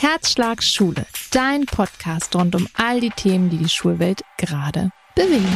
[0.00, 5.48] Herzschlag Schule, dein Podcast rund um all die Themen, die die Schulwelt gerade bewegen.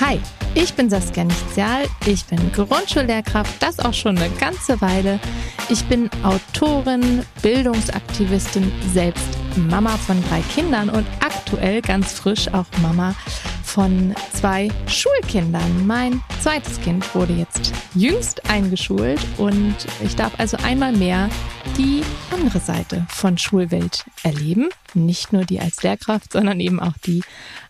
[0.00, 0.18] Hi,
[0.56, 5.20] ich bin Saskia Nichtzial, ich bin Grundschullehrkraft, das auch schon eine ganze Weile.
[5.68, 13.14] Ich bin Autorin, Bildungsaktivistin, selbst Mama von drei Kindern und aktuell ganz frisch auch Mama
[13.62, 15.86] von zwei Schulkindern.
[15.86, 21.30] Mein zweites Kind wurde jetzt jüngst eingeschult und ich darf also einmal mehr
[21.78, 24.68] die andere Seite von Schulwelt erleben.
[24.94, 27.22] Nicht nur die als Lehrkraft, sondern eben auch die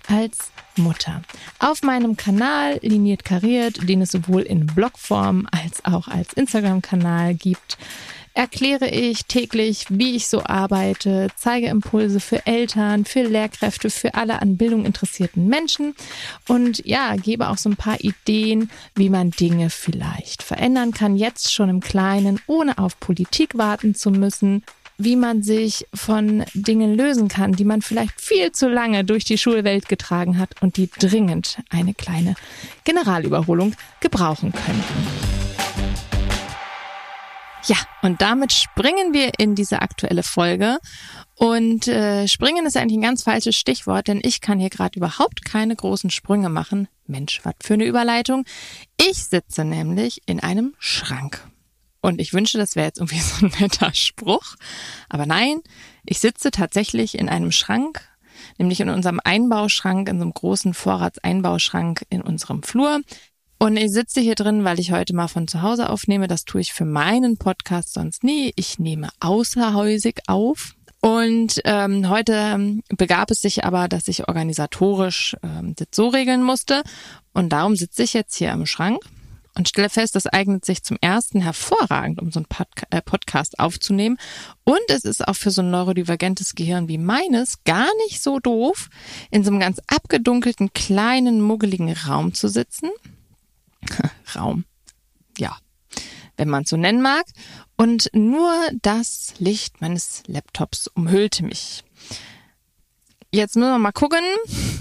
[0.09, 1.23] als Mutter.
[1.59, 7.79] Auf meinem Kanal Liniert Kariert, den es sowohl in Blogform als auch als Instagram-Kanal gibt,
[8.35, 14.41] erkläre ich täglich, wie ich so arbeite, zeige Impulse für Eltern, für Lehrkräfte, für alle
[14.41, 15.95] an Bildung interessierten Menschen
[16.49, 21.53] und ja, gebe auch so ein paar Ideen, wie man Dinge vielleicht verändern kann, jetzt
[21.53, 24.63] schon im Kleinen, ohne auf Politik warten zu müssen
[24.99, 29.39] wie man sich von Dingen lösen kann, die man vielleicht viel zu lange durch die
[29.39, 32.35] Schulwelt getragen hat und die dringend eine kleine
[32.85, 35.32] Generalüberholung gebrauchen könnten.
[37.67, 40.79] Ja, und damit springen wir in diese aktuelle Folge.
[41.37, 45.45] Und äh, springen ist eigentlich ein ganz falsches Stichwort, denn ich kann hier gerade überhaupt
[45.45, 46.89] keine großen Sprünge machen.
[47.07, 48.45] Mensch, was für eine Überleitung.
[49.01, 51.47] Ich sitze nämlich in einem Schrank.
[52.01, 54.57] Und ich wünsche, das wäre jetzt irgendwie so ein netter Spruch.
[55.09, 55.61] Aber nein,
[56.05, 58.03] ich sitze tatsächlich in einem Schrank,
[58.59, 63.01] nämlich in unserem Einbauschrank, in so einem großen Vorratseinbauschrank in unserem Flur.
[63.63, 66.27] Und ich sitze hier drin, weil ich heute mal von zu Hause aufnehme.
[66.27, 68.53] Das tue ich für meinen Podcast sonst nie.
[68.57, 70.75] Ich nehme außerhäusig auf.
[71.01, 76.43] Und ähm, heute ähm, begab es sich aber, dass ich organisatorisch ähm, das so regeln
[76.43, 76.83] musste.
[77.35, 78.99] Und darum sitze ich jetzt hier im Schrank
[79.55, 83.61] und stelle fest, das eignet sich zum ersten hervorragend, um so einen Pod äh, Podcast
[83.61, 84.19] aufzunehmen.
[84.65, 88.89] Und es ist auch für so ein neurodivergentes Gehirn wie meines gar nicht so doof,
[89.31, 92.91] in so einem ganz abgedunkelten, kleinen, muggeligen Raum zu sitzen
[94.35, 94.65] Raum.
[95.39, 95.57] Ja,
[96.37, 97.25] wenn man es so nennen mag.
[97.77, 101.85] Und nur das Licht meines Laptops umhüllte mich.
[103.35, 104.21] Jetzt müssen wir mal gucken,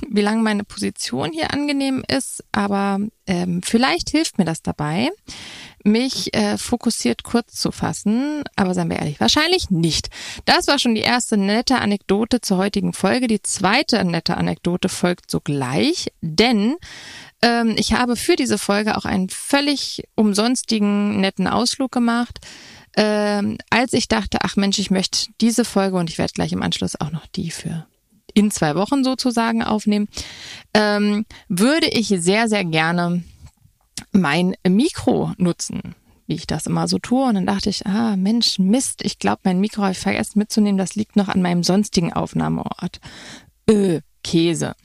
[0.10, 5.10] wie lange meine Position hier angenehm ist, aber ähm, vielleicht hilft mir das dabei,
[5.86, 10.10] mich äh, fokussiert kurz zu fassen, aber seien wir ehrlich, wahrscheinlich nicht.
[10.44, 13.28] Das war schon die erste nette Anekdote zur heutigen Folge.
[13.28, 16.76] Die zweite nette Anekdote folgt sogleich, denn
[17.42, 22.40] ähm, ich habe für diese Folge auch einen völlig umsonstigen, netten Ausflug gemacht.
[22.98, 26.62] Ähm, als ich dachte, ach Mensch, ich möchte diese Folge und ich werde gleich im
[26.62, 27.88] Anschluss auch noch die für
[28.34, 30.08] in zwei Wochen sozusagen aufnehmen,
[30.74, 33.24] ähm, würde ich sehr, sehr gerne
[34.12, 35.96] mein Mikro nutzen,
[36.28, 37.25] wie ich das immer so tue.
[37.25, 40.78] Und dann dachte ich, ah Mensch, Mist, ich glaube, mein Mikro habe ich vergessen mitzunehmen,
[40.78, 43.00] das liegt noch an meinem sonstigen Aufnahmeort.
[43.70, 44.75] Öh, Käse.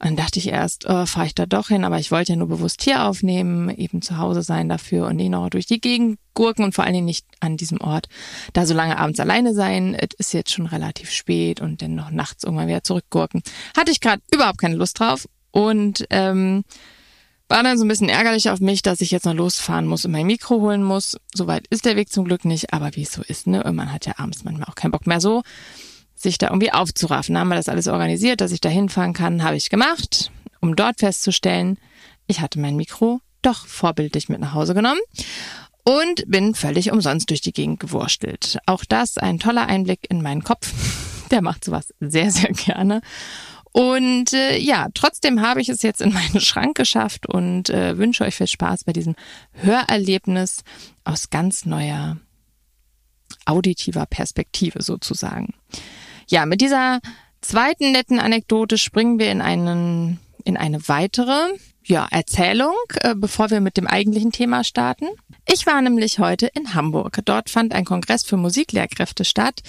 [0.00, 2.36] Und dann dachte ich erst, oh, fahre ich da doch hin, aber ich wollte ja
[2.36, 6.18] nur bewusst hier aufnehmen, eben zu Hause sein dafür und nicht noch durch die Gegend
[6.34, 8.08] gurken und vor allen Dingen nicht an diesem Ort
[8.52, 9.94] da so lange abends alleine sein.
[9.94, 13.42] Es ist jetzt schon relativ spät und dann noch nachts irgendwann wieder zurückgurken.
[13.76, 16.62] Hatte ich gerade überhaupt keine Lust drauf und ähm,
[17.48, 20.12] war dann so ein bisschen ärgerlich auf mich, dass ich jetzt noch losfahren muss und
[20.12, 21.16] mein Mikro holen muss.
[21.34, 23.64] Soweit ist der Weg zum Glück nicht, aber wie es so ist, ne?
[23.72, 25.42] Man hat ja abends manchmal auch keinen Bock mehr so
[26.22, 27.34] sich da irgendwie aufzuraffen.
[27.34, 30.30] Da haben wir das alles organisiert, dass ich da hinfahren kann, habe ich gemacht,
[30.60, 31.78] um dort festzustellen,
[32.26, 35.00] ich hatte mein Mikro doch vorbildlich mit nach Hause genommen
[35.84, 38.58] und bin völlig umsonst durch die Gegend gewurstelt.
[38.66, 40.72] Auch das ein toller Einblick in meinen Kopf.
[41.30, 43.00] Der macht sowas sehr, sehr gerne.
[43.72, 48.24] Und äh, ja, trotzdem habe ich es jetzt in meinen Schrank geschafft und äh, wünsche
[48.24, 49.14] euch viel Spaß bei diesem
[49.52, 50.64] Hörerlebnis
[51.04, 52.16] aus ganz neuer
[53.44, 55.54] auditiver Perspektive sozusagen.
[56.28, 57.00] Ja, mit dieser
[57.40, 61.50] zweiten netten Anekdote springen wir in einen in eine weitere
[61.84, 65.06] ja, Erzählung, äh, bevor wir mit dem eigentlichen Thema starten.
[65.46, 67.18] Ich war nämlich heute in Hamburg.
[67.24, 69.60] Dort fand ein Kongress für Musiklehrkräfte statt,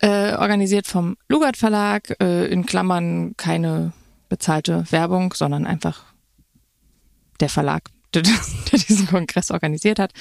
[0.00, 3.92] äh, organisiert vom Lugard Verlag, äh, in Klammern keine
[4.28, 6.04] bezahlte Werbung, sondern einfach
[7.40, 7.82] der Verlag,
[8.14, 8.22] der,
[8.72, 10.12] der diesen Kongress organisiert hat.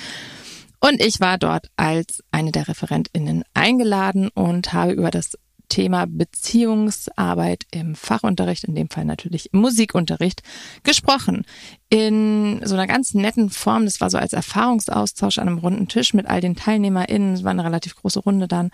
[0.79, 5.37] Und ich war dort als eine der Referentinnen eingeladen und habe über das
[5.69, 10.41] Thema Beziehungsarbeit im Fachunterricht, in dem Fall natürlich im Musikunterricht,
[10.83, 11.45] gesprochen.
[11.89, 13.85] In so einer ganz netten Form.
[13.85, 17.33] Das war so als Erfahrungsaustausch an einem runden Tisch mit all den TeilnehmerInnen.
[17.33, 18.71] Es war eine relativ große Runde dann.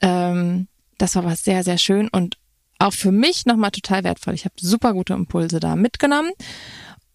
[0.00, 2.36] Ähm, das war was sehr, sehr schön und
[2.78, 4.34] auch für mich nochmal total wertvoll.
[4.34, 6.32] Ich habe super gute Impulse da mitgenommen.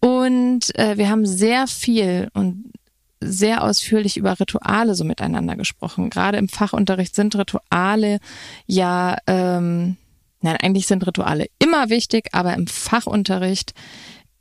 [0.00, 2.72] Und äh, wir haben sehr viel und
[3.20, 6.10] sehr ausführlich über Rituale so miteinander gesprochen.
[6.10, 8.18] Gerade im Fachunterricht sind Rituale
[8.66, 9.96] ja, ähm,
[10.40, 13.74] nein, eigentlich sind Rituale immer wichtig, aber im Fachunterricht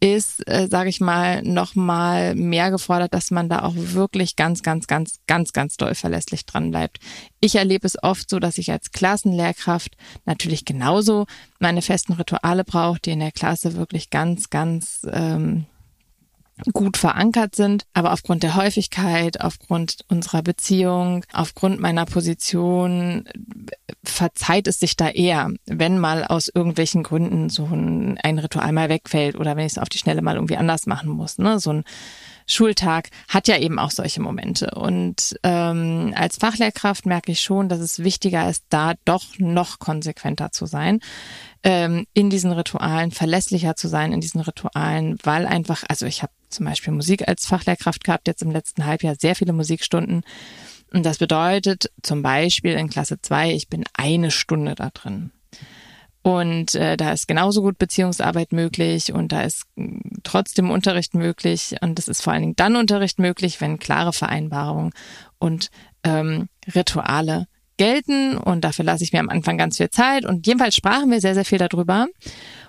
[0.01, 4.63] ist, äh, sage ich mal, noch mal mehr gefordert, dass man da auch wirklich ganz,
[4.63, 6.99] ganz, ganz, ganz, ganz doll verlässlich dran bleibt.
[7.41, 11.25] Ich erlebe es oft so, dass ich als Klassenlehrkraft natürlich genauso
[11.59, 15.65] meine festen Rituale brauche, die in der Klasse wirklich ganz, ganz ähm,
[16.73, 23.25] gut verankert sind, aber aufgrund der Häufigkeit, aufgrund unserer Beziehung, aufgrund meiner Position
[24.03, 28.89] verzeiht es sich da eher, wenn mal aus irgendwelchen Gründen so ein, ein Ritual mal
[28.89, 31.37] wegfällt oder wenn ich es auf die Schnelle mal irgendwie anders machen muss.
[31.37, 31.59] Ne?
[31.59, 31.83] So ein
[32.49, 34.71] Schultag hat ja eben auch solche Momente.
[34.71, 40.51] Und ähm, als Fachlehrkraft merke ich schon, dass es wichtiger ist, da doch noch konsequenter
[40.51, 40.99] zu sein
[41.63, 46.33] ähm, in diesen Ritualen, verlässlicher zu sein in diesen Ritualen, weil einfach, also ich habe
[46.49, 50.23] zum Beispiel Musik als Fachlehrkraft gehabt, jetzt im letzten Halbjahr sehr viele Musikstunden.
[50.91, 55.31] Und das bedeutet zum Beispiel in Klasse 2, ich bin eine Stunde da drin.
[56.21, 59.63] Und äh, da ist genauso gut Beziehungsarbeit möglich und da ist
[60.23, 61.75] trotzdem Unterricht möglich.
[61.81, 64.91] Und es ist vor allen Dingen dann Unterricht möglich, wenn klare Vereinbarungen
[65.37, 65.69] und
[66.03, 68.37] ähm, Rituale gelten.
[68.37, 70.25] Und dafür lasse ich mir am Anfang ganz viel Zeit.
[70.25, 72.07] Und jedenfalls sprachen wir sehr, sehr viel darüber.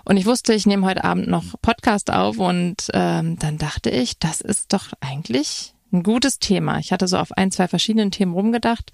[0.05, 4.17] Und ich wusste, ich nehme heute Abend noch Podcast auf und ähm, dann dachte ich,
[4.17, 6.79] das ist doch eigentlich ein gutes Thema.
[6.79, 8.91] Ich hatte so auf ein, zwei verschiedenen Themen rumgedacht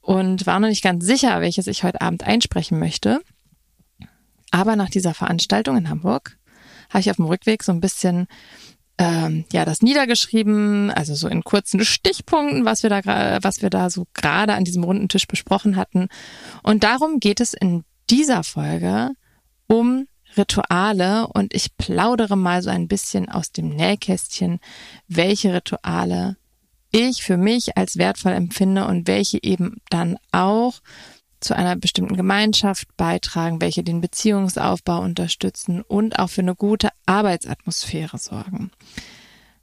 [0.00, 3.20] und war noch nicht ganz sicher, welches ich heute Abend einsprechen möchte.
[4.50, 6.38] Aber nach dieser Veranstaltung in Hamburg
[6.90, 8.26] habe ich auf dem Rückweg so ein bisschen
[8.98, 13.90] ähm, ja das niedergeschrieben, also so in kurzen Stichpunkten, was wir da was wir da
[13.90, 16.08] so gerade an diesem runden Tisch besprochen hatten.
[16.62, 19.10] Und darum geht es in dieser Folge
[19.66, 20.06] um
[20.36, 24.60] Rituale und ich plaudere mal so ein bisschen aus dem Nähkästchen,
[25.08, 26.36] welche Rituale
[26.90, 30.80] ich für mich als wertvoll empfinde und welche eben dann auch
[31.46, 38.18] zu einer bestimmten Gemeinschaft beitragen, welche den Beziehungsaufbau unterstützen und auch für eine gute Arbeitsatmosphäre
[38.18, 38.72] sorgen.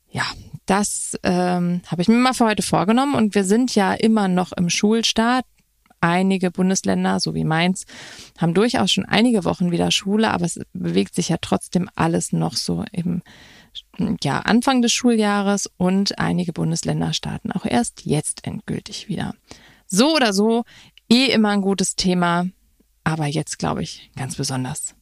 [0.10, 0.24] Ja,
[0.66, 4.54] das ähm, habe ich mir mal für heute vorgenommen und wir sind ja immer noch
[4.54, 5.46] im Schulstart.
[6.00, 7.86] Einige Bundesländer, so wie Mainz,
[8.38, 12.56] haben durchaus schon einige Wochen wieder Schule, aber es bewegt sich ja trotzdem alles noch
[12.56, 13.22] so im
[14.22, 19.34] ja, Anfang des Schuljahres und einige Bundesländer starten auch erst jetzt endgültig wieder.
[19.88, 20.64] So oder so,
[21.10, 22.48] eh immer ein gutes Thema,
[23.04, 24.96] aber jetzt glaube ich ganz besonders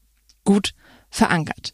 [0.43, 0.73] gut
[1.09, 1.73] verankert.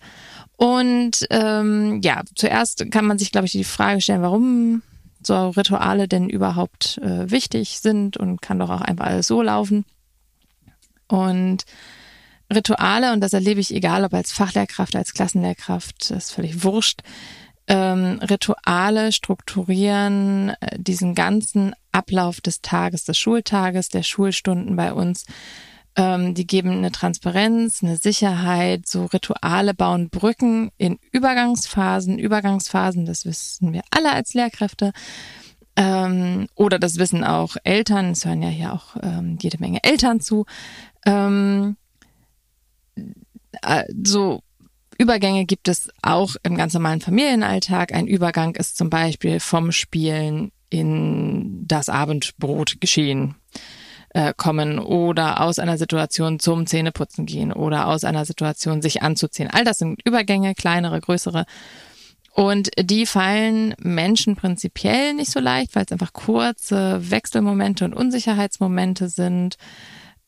[0.58, 4.82] Und ähm, ja, zuerst kann man sich, glaube ich, die Frage stellen, warum
[5.22, 9.86] so Rituale denn überhaupt äh, wichtig sind und kann doch auch einfach alles so laufen.
[11.08, 11.66] Und
[12.52, 17.02] Rituale, und das erlebe ich egal ob als Fachlehrkraft, als Klassenlehrkraft, ist völlig wurscht,
[17.68, 25.26] ähm, Rituale strukturieren äh, diesen ganzen Ablauf des Tages, des Schultages, der Schulstunden bei uns.
[25.98, 32.20] Ähm, die geben eine Transparenz, eine Sicherheit, so Rituale bauen Brücken in Übergangsphasen.
[32.20, 34.94] Übergangsphasen, das wissen wir alle als Lehrkräfte.
[35.76, 40.22] Ähm, oder das wissen auch Eltern, es hören ja hier auch ähm, jede Menge Eltern
[40.22, 40.46] zu.
[41.06, 41.78] Ähm,
[43.62, 44.42] äh, so
[44.98, 47.94] Übergänge gibt es auch im ganz normalen Familienalltag.
[47.94, 53.36] Ein Übergang ist zum Beispiel vom Spielen in das Abendbrot geschehen
[54.10, 59.50] äh, kommen oder aus einer Situation zum Zähneputzen gehen oder aus einer Situation sich anzuziehen.
[59.52, 61.46] All das sind Übergänge, kleinere, größere.
[62.32, 69.10] Und die fallen Menschen prinzipiell nicht so leicht, weil es einfach kurze Wechselmomente und Unsicherheitsmomente
[69.10, 69.58] sind.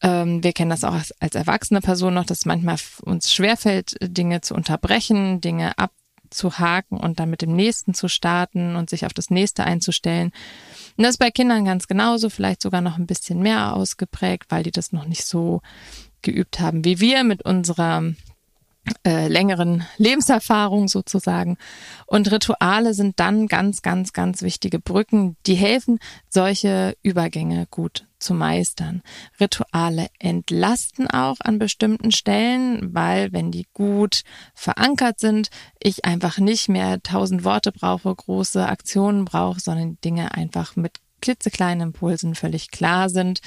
[0.01, 4.41] Ähm, wir kennen das auch als, als erwachsene Person noch, dass manchmal uns schwerfällt, Dinge
[4.41, 9.29] zu unterbrechen, Dinge abzuhaken und dann mit dem nächsten zu starten und sich auf das
[9.29, 10.31] nächste einzustellen.
[10.97, 14.63] Und das ist bei Kindern ganz genauso, vielleicht sogar noch ein bisschen mehr ausgeprägt, weil
[14.63, 15.61] die das noch nicht so
[16.21, 18.03] geübt haben wie wir mit unserer
[19.05, 21.57] äh, längeren Lebenserfahrung sozusagen.
[22.05, 28.33] Und Rituale sind dann ganz, ganz, ganz wichtige Brücken, die helfen, solche Übergänge gut zu
[28.33, 29.01] meistern.
[29.39, 36.69] Rituale entlasten auch an bestimmten Stellen, weil wenn die gut verankert sind, ich einfach nicht
[36.69, 43.09] mehr tausend Worte brauche, große Aktionen brauche, sondern Dinge einfach mit klitzekleinen Impulsen völlig klar
[43.09, 43.41] sind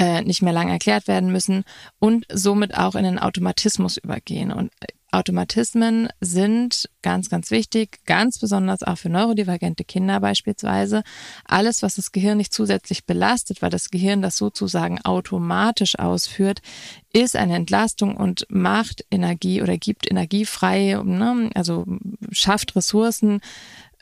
[0.00, 1.64] äh, nicht mehr lang erklärt werden müssen
[1.98, 4.50] und somit auch in den Automatismus übergehen.
[4.50, 4.72] Und
[5.12, 11.02] Automatismen sind ganz, ganz wichtig, ganz besonders auch für neurodivergente Kinder beispielsweise.
[11.44, 16.62] Alles, was das Gehirn nicht zusätzlich belastet, weil das Gehirn das sozusagen automatisch ausführt,
[17.12, 21.50] ist eine Entlastung und macht Energie oder gibt Energie frei, ne?
[21.54, 21.84] also
[22.30, 23.40] schafft Ressourcen,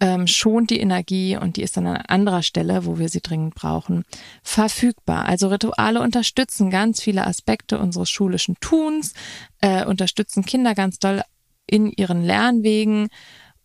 [0.00, 3.54] ähm, schont die Energie und die ist dann an anderer Stelle, wo wir sie dringend
[3.54, 4.04] brauchen,
[4.42, 5.26] verfügbar.
[5.26, 9.14] Also Rituale unterstützen ganz viele Aspekte unseres schulischen Tuns,
[9.60, 11.22] äh, unterstützen Kinder ganz doll
[11.66, 13.08] in ihren Lernwegen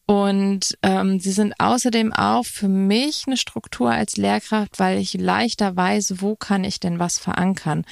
[0.05, 5.75] und ähm, sie sind außerdem auch für mich eine Struktur als Lehrkraft, weil ich leichter
[5.75, 7.85] weiß, wo kann ich denn was verankern.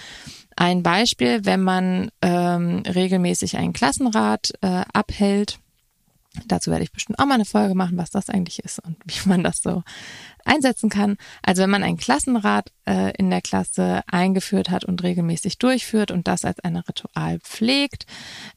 [0.57, 5.60] Ein Beispiel, wenn man ähm, regelmäßig einen Klassenrat äh, abhält,
[6.47, 9.29] Dazu werde ich bestimmt auch mal eine Folge machen, was das eigentlich ist und wie
[9.29, 9.83] man das so
[10.45, 11.17] einsetzen kann.
[11.43, 16.27] Also wenn man einen Klassenrat äh, in der Klasse eingeführt hat und regelmäßig durchführt und
[16.27, 18.05] das als ein Ritual pflegt,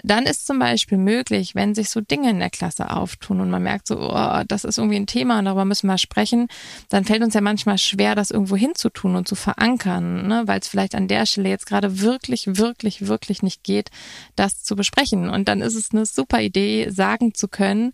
[0.02, 3.62] dann ist zum Beispiel möglich, wenn sich so Dinge in der Klasse auftun und man
[3.62, 6.48] merkt so, oh, das ist irgendwie ein Thema und darüber müssen wir sprechen,
[6.88, 10.42] dann fällt uns ja manchmal schwer, das irgendwo hinzutun und zu verankern, ne?
[10.46, 13.90] weil es vielleicht an der Stelle jetzt gerade wirklich, wirklich, wirklich nicht geht,
[14.36, 15.28] das zu besprechen.
[15.28, 17.92] Und dann ist es eine super Idee, sagen zu können,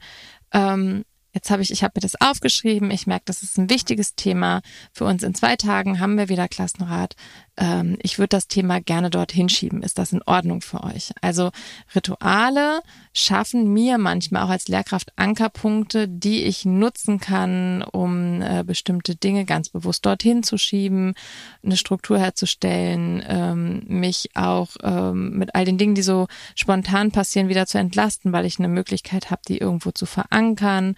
[0.53, 2.91] ähm, Jetzt habe ich, ich habe mir das aufgeschrieben.
[2.91, 4.63] Ich merke, das ist ein wichtiges Thema.
[4.93, 7.15] Für uns in zwei Tagen haben wir wieder Klassenrat.
[7.61, 9.83] Ähm, ich würde das Thema gerne dort hinschieben.
[9.83, 11.13] Ist das in Ordnung für euch?
[11.21, 11.51] Also
[11.95, 12.81] Rituale
[13.13, 19.45] schaffen mir manchmal auch als Lehrkraft Ankerpunkte, die ich nutzen kann, um äh, bestimmte Dinge
[19.45, 21.15] ganz bewusst dorthin zu schieben,
[21.63, 27.49] eine Struktur herzustellen, ähm, mich auch ähm, mit all den Dingen, die so spontan passieren,
[27.49, 30.97] wieder zu entlasten, weil ich eine Möglichkeit habe, die irgendwo zu verankern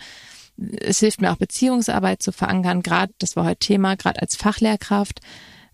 [0.80, 5.20] es hilft mir auch Beziehungsarbeit zu verankern, gerade, das war heute Thema, gerade als Fachlehrkraft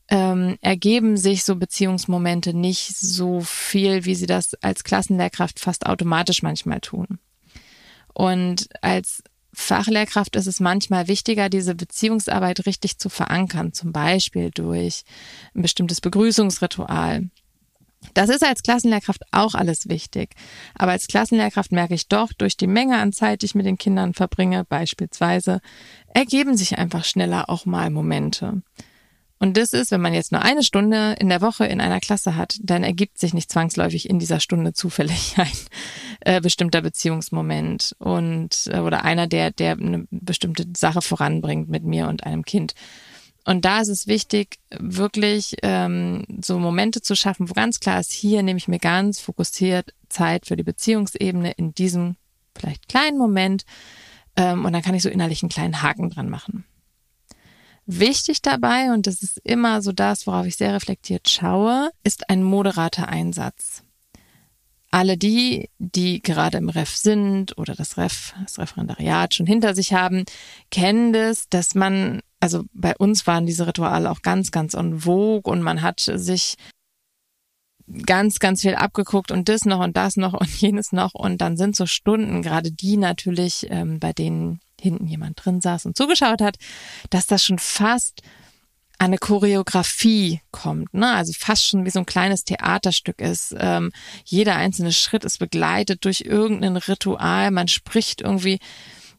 [0.09, 6.43] ähm, ergeben sich so Beziehungsmomente nicht so viel, wie sie das als Klassenlehrkraft fast automatisch
[6.43, 7.19] manchmal tun.
[8.15, 9.23] Und als
[9.53, 15.05] Fachlehrkraft ist es manchmal wichtiger, diese Beziehungsarbeit richtig zu verankern, zum Beispiel durch
[15.55, 17.29] ein bestimmtes Begrüßungsritual.
[18.15, 20.31] Das ist als Klassenlehrkraft auch alles wichtig.
[20.75, 23.79] Aber als Klassenlehrkraft merke ich doch, durch die Menge an Zeit, die ich mit den
[23.79, 25.61] Kindern verbringe, beispielsweise,
[26.15, 28.63] ergeben sich einfach schneller auch mal Momente.
[29.39, 32.35] Und das ist, wenn man jetzt nur eine Stunde in der Woche in einer Klasse
[32.35, 35.49] hat, dann ergibt sich nicht zwangsläufig in dieser Stunde zufällig ein
[36.21, 42.09] äh, bestimmter Beziehungsmoment und äh, oder einer, der, der eine bestimmte Sache voranbringt mit mir
[42.09, 42.75] und einem Kind.
[43.45, 48.13] Und da ist es wichtig, wirklich ähm, so Momente zu schaffen, wo ganz klar ist,
[48.13, 52.17] hier nehme ich mir ganz fokussiert Zeit für die Beziehungsebene in diesem
[52.55, 53.65] vielleicht kleinen Moment
[54.37, 56.65] ähm, und dann kann ich so innerlich einen kleinen Haken dran machen.
[57.91, 62.43] Wichtig dabei, und das ist immer so das, worauf ich sehr reflektiert schaue, ist ein
[62.43, 63.83] moderater Einsatz.
[64.91, 69.95] Alle die, die gerade im Ref sind oder das Ref, das Referendariat schon hinter sich
[69.95, 70.27] haben,
[70.71, 75.51] kennen das, dass man, also bei uns waren diese Rituale auch ganz, ganz en vogue
[75.51, 76.57] und man hat sich
[78.05, 81.57] ganz, ganz viel abgeguckt und das noch und das noch und jenes noch und dann
[81.57, 86.41] sind so Stunden, gerade die natürlich, ähm, bei denen hinten jemand drin saß und zugeschaut
[86.41, 86.57] hat,
[87.11, 88.23] dass das schon fast
[88.99, 91.13] eine Choreografie kommt, ne?
[91.13, 93.55] also fast schon wie so ein kleines Theaterstück ist.
[93.57, 93.93] Ähm,
[94.25, 97.53] jeder einzelne Schritt ist begleitet durch irgendein Ritual.
[97.53, 98.59] Man spricht irgendwie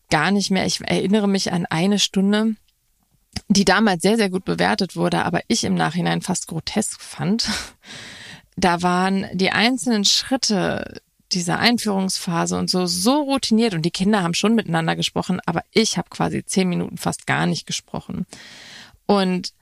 [0.09, 0.65] gar nicht mehr.
[0.65, 2.55] Ich erinnere mich an eine Stunde,
[3.47, 7.47] die damals sehr, sehr gut bewertet wurde, aber ich im Nachhinein fast grotesk fand.
[8.57, 11.01] Da waren die einzelnen Schritte
[11.33, 15.97] dieser Einführungsphase und so so routiniert und die Kinder haben schon miteinander gesprochen, aber ich
[15.97, 18.25] habe quasi zehn Minuten fast gar nicht gesprochen.
[19.05, 19.53] Und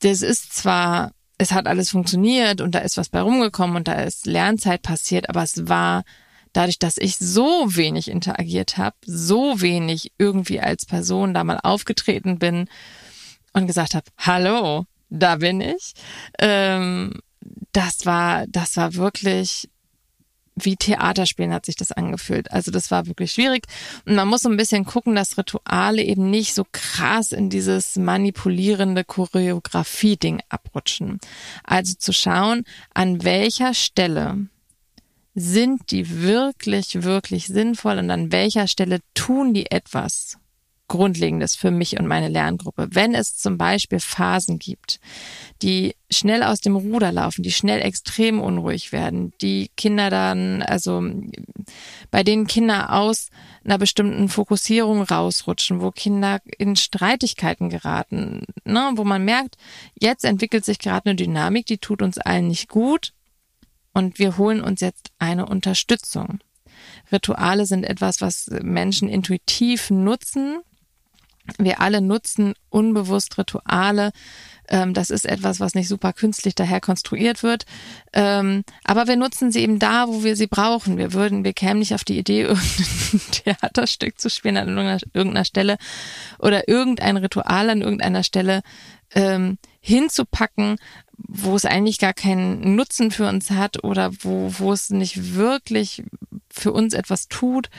[0.00, 3.94] das ist zwar, es hat alles funktioniert und da ist was bei rumgekommen und da
[3.94, 6.04] ist Lernzeit passiert, aber es war
[6.52, 12.38] dadurch, dass ich so wenig interagiert habe, so wenig irgendwie als Person da mal aufgetreten
[12.38, 12.68] bin
[13.52, 15.94] und gesagt habe, hallo, da bin ich.
[16.38, 17.14] Ähm,
[17.72, 19.68] das war, das war wirklich
[20.64, 22.50] wie Theaterspielen hat sich das angefühlt.
[22.50, 23.66] Also das war wirklich schwierig.
[24.06, 27.96] Und man muss so ein bisschen gucken, dass Rituale eben nicht so krass in dieses
[27.96, 31.18] manipulierende Choreografie-Ding abrutschen.
[31.64, 32.64] Also zu schauen,
[32.94, 34.46] an welcher Stelle
[35.34, 40.38] sind die wirklich, wirklich sinnvoll und an welcher Stelle tun die etwas
[40.90, 42.88] Grundlegendes für mich und meine Lerngruppe.
[42.90, 44.98] Wenn es zum Beispiel Phasen gibt,
[45.62, 51.00] die schnell aus dem Ruder laufen, die schnell extrem unruhig werden, die Kinder dann, also
[52.10, 53.28] bei denen Kinder aus
[53.64, 59.58] einer bestimmten Fokussierung rausrutschen, wo Kinder in Streitigkeiten geraten, ne, wo man merkt,
[59.94, 63.12] jetzt entwickelt sich gerade eine Dynamik, die tut uns allen nicht gut
[63.92, 66.40] und wir holen uns jetzt eine Unterstützung.
[67.12, 70.58] Rituale sind etwas, was Menschen intuitiv nutzen,
[71.58, 74.12] wir alle nutzen unbewusst Rituale,
[74.72, 77.66] Ähm, das ist etwas, was nicht super künstlich daher konstruiert wird.
[78.12, 80.96] Ähm, aber wir nutzen sie eben da, wo wir sie brauchen.
[80.96, 85.76] Wir würden, wir kämen nicht auf die Idee, irgendein Theaterstück zu spielen an irgendeiner, Stelle
[86.38, 88.62] oder irgendein Ritual an irgendeiner Stelle
[89.14, 90.76] ähm, hinzupacken,
[91.16, 96.04] wo es eigentlich gar keinen Nutzen für uns hat oder wo, wo es nicht wirklich
[96.48, 97.70] für uns etwas tut.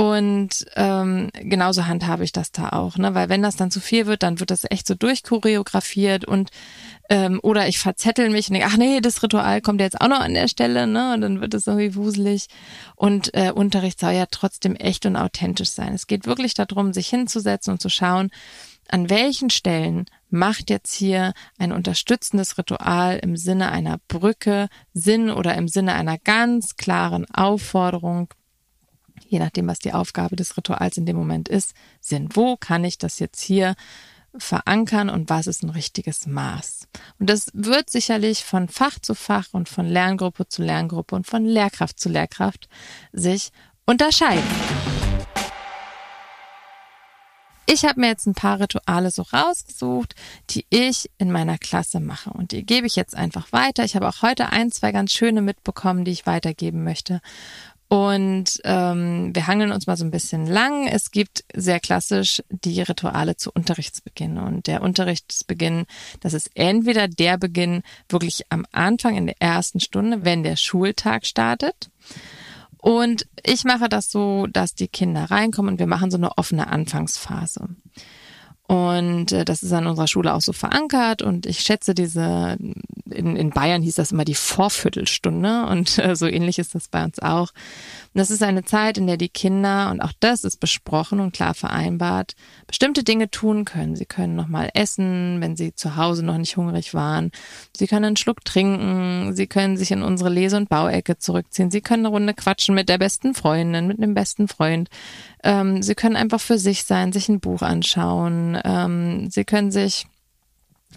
[0.00, 3.14] Und ähm, genauso handhabe ich das da auch, ne?
[3.14, 6.48] Weil wenn das dann zu viel wird, dann wird das echt so durchchoreografiert und
[7.10, 10.20] ähm, oder ich verzettel mich und denke, ach nee, das Ritual kommt jetzt auch noch
[10.20, 11.12] an der Stelle, ne?
[11.12, 12.46] Und dann wird es irgendwie wuselig.
[12.96, 15.92] Und äh, Unterricht soll ja trotzdem echt und authentisch sein.
[15.92, 18.30] Es geht wirklich darum, sich hinzusetzen und zu schauen,
[18.88, 25.56] an welchen Stellen macht jetzt hier ein unterstützendes Ritual im Sinne einer Brücke Sinn oder
[25.56, 28.30] im Sinne einer ganz klaren Aufforderung
[29.26, 32.36] je nachdem, was die Aufgabe des Rituals in dem Moment ist, sind.
[32.36, 33.74] Wo kann ich das jetzt hier
[34.36, 36.88] verankern und was ist ein richtiges Maß?
[37.18, 41.44] Und das wird sicherlich von Fach zu Fach und von Lerngruppe zu Lerngruppe und von
[41.44, 42.68] Lehrkraft zu Lehrkraft
[43.12, 43.50] sich
[43.86, 44.44] unterscheiden.
[47.72, 50.16] Ich habe mir jetzt ein paar Rituale so rausgesucht,
[50.50, 53.84] die ich in meiner Klasse mache und die gebe ich jetzt einfach weiter.
[53.84, 57.20] Ich habe auch heute ein, zwei ganz schöne mitbekommen, die ich weitergeben möchte.
[57.92, 60.86] Und ähm, wir hangeln uns mal so ein bisschen lang.
[60.86, 64.38] Es gibt sehr klassisch die Rituale zu Unterrichtsbeginn.
[64.38, 65.86] Und der Unterrichtsbeginn,
[66.20, 71.26] das ist entweder der Beginn wirklich am Anfang in der ersten Stunde, wenn der Schultag
[71.26, 71.90] startet.
[72.78, 76.68] Und ich mache das so, dass die Kinder reinkommen und wir machen so eine offene
[76.68, 77.70] Anfangsphase.
[78.68, 81.22] Und äh, das ist an unserer Schule auch so verankert.
[81.22, 82.56] Und ich schätze diese,
[83.10, 85.66] in, in Bayern hieß das immer die Vorviertelstunde.
[85.66, 87.50] Und äh, so ähnlich ist das bei uns auch.
[88.12, 91.32] Und das ist eine Zeit, in der die Kinder, und auch das ist besprochen und
[91.32, 92.34] klar vereinbart,
[92.66, 93.96] bestimmte Dinge tun können.
[93.96, 97.30] Sie können nochmal essen, wenn sie zu Hause noch nicht hungrig waren.
[97.76, 99.34] Sie können einen Schluck trinken.
[99.34, 101.70] Sie können sich in unsere Lese- und Bauecke zurückziehen.
[101.70, 104.88] Sie können eine Runde quatschen mit der besten Freundin, mit dem besten Freund.
[105.42, 108.58] Ähm, sie können einfach für sich sein, sich ein Buch anschauen.
[108.64, 110.06] Ähm, sie können sich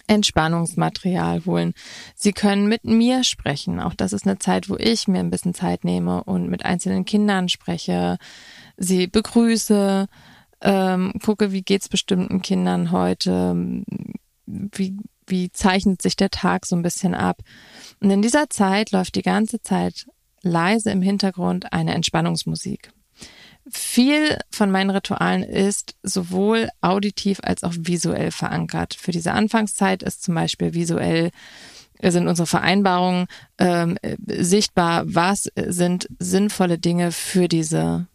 [0.08, 1.74] Entspannungsmaterial holen.
[2.16, 3.80] Sie können mit mir sprechen.
[3.80, 7.06] Auch das ist eine Zeit, wo ich mir ein bisschen Zeit nehme und mit einzelnen
[7.06, 8.18] Kindern spreche,
[8.78, 10.08] sie begrüße,
[10.62, 13.84] ähm, gucke, wie geht's bestimmten Kindern heute,
[14.46, 17.42] wie, wie zeichnet sich der Tag so ein bisschen ab.
[18.00, 20.08] Und in dieser Zeit läuft die ganze Zeit
[20.42, 22.92] leise im Hintergrund eine Entspannungsmusik.
[23.70, 28.94] Viel von meinen Ritualen ist sowohl auditiv als auch visuell verankert.
[28.94, 31.32] Für diese Anfangszeit ist zum Beispiel visuell
[32.06, 33.98] sind unsere Vereinbarungen ähm,
[34.28, 38.08] sichtbar, was sind sinnvolle Dinge für diese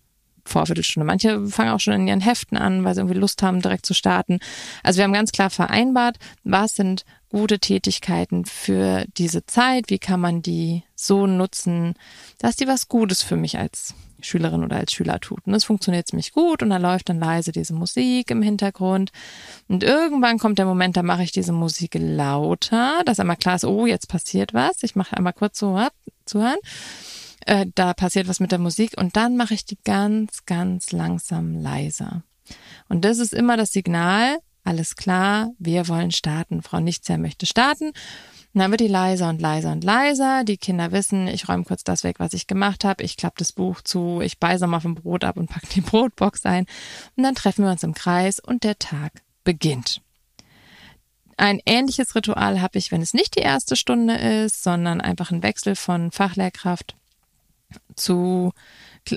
[0.44, 1.06] Vorviertelstunde.
[1.06, 3.94] Manche fangen auch schon in ihren Heften an, weil sie irgendwie Lust haben, direkt zu
[3.94, 4.40] starten.
[4.82, 10.20] Also wir haben ganz klar vereinbart, was sind gute Tätigkeiten für diese Zeit, wie kann
[10.20, 11.94] man die so nutzen,
[12.38, 15.46] dass die was Gutes für mich als Schülerin oder als Schüler tut.
[15.46, 19.10] Und das funktioniert ziemlich gut und da läuft dann leise diese Musik im Hintergrund.
[19.68, 23.64] Und irgendwann kommt der Moment, da mache ich diese Musik lauter, dass einmal klar ist,
[23.64, 24.82] oh, jetzt passiert was.
[24.82, 25.92] Ich mache einmal kurz so ab,
[26.24, 26.58] zuhören.
[27.46, 31.54] Äh, da passiert was mit der Musik und dann mache ich die ganz, ganz langsam
[31.54, 32.22] leiser.
[32.88, 36.62] Und das ist immer das Signal, alles klar, wir wollen starten.
[36.62, 37.92] Frau Nichtsjahr möchte starten.
[38.54, 40.42] Und dann wird die leiser und leiser und leiser.
[40.44, 43.04] Die Kinder wissen, ich räume kurz das weg, was ich gemacht habe.
[43.04, 46.46] Ich klappe das Buch zu, ich beiße mal vom Brot ab und packe die Brotbox
[46.46, 46.66] ein.
[47.16, 50.00] Und dann treffen wir uns im Kreis und der Tag beginnt.
[51.36, 55.44] Ein ähnliches Ritual habe ich, wenn es nicht die erste Stunde ist, sondern einfach ein
[55.44, 56.96] Wechsel von Fachlehrkraft
[57.94, 58.52] zu,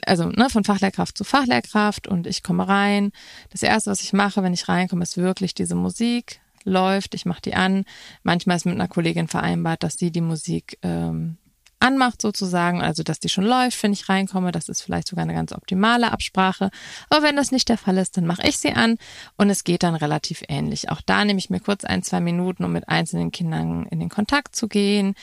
[0.05, 3.11] also ne, von Fachlehrkraft zu Fachlehrkraft und ich komme rein.
[3.49, 7.41] Das erste, was ich mache, wenn ich reinkomme, ist wirklich diese Musik läuft, ich mache
[7.41, 7.85] die an.
[8.23, 11.37] Manchmal ist mit einer Kollegin vereinbart, dass sie die Musik ähm,
[11.81, 14.51] anmacht sozusagen, also dass die schon läuft, wenn ich reinkomme.
[14.51, 16.69] Das ist vielleicht sogar eine ganz optimale Absprache.
[17.09, 18.97] Aber wenn das nicht der Fall ist, dann mache ich sie an
[19.37, 20.89] und es geht dann relativ ähnlich.
[20.89, 24.09] Auch da nehme ich mir kurz ein, zwei Minuten, um mit einzelnen Kindern in den
[24.09, 25.15] Kontakt zu gehen,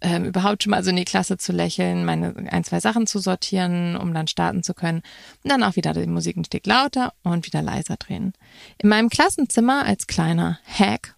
[0.00, 3.18] ähm, überhaupt schon mal so in die Klasse zu lächeln, meine ein, zwei Sachen zu
[3.18, 5.02] sortieren, um dann starten zu können.
[5.42, 8.32] Und dann auch wieder die Musik ein Stück lauter und wieder leiser drehen.
[8.78, 11.14] In meinem Klassenzimmer als kleiner Hack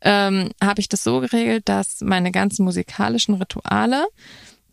[0.00, 4.06] ähm, habe ich das so geregelt, dass meine ganzen musikalischen Rituale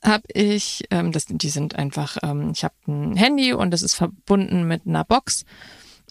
[0.04, 3.96] habe ich, ähm, das, die sind einfach, ähm, ich habe ein Handy und das ist
[3.96, 5.44] verbunden mit einer Box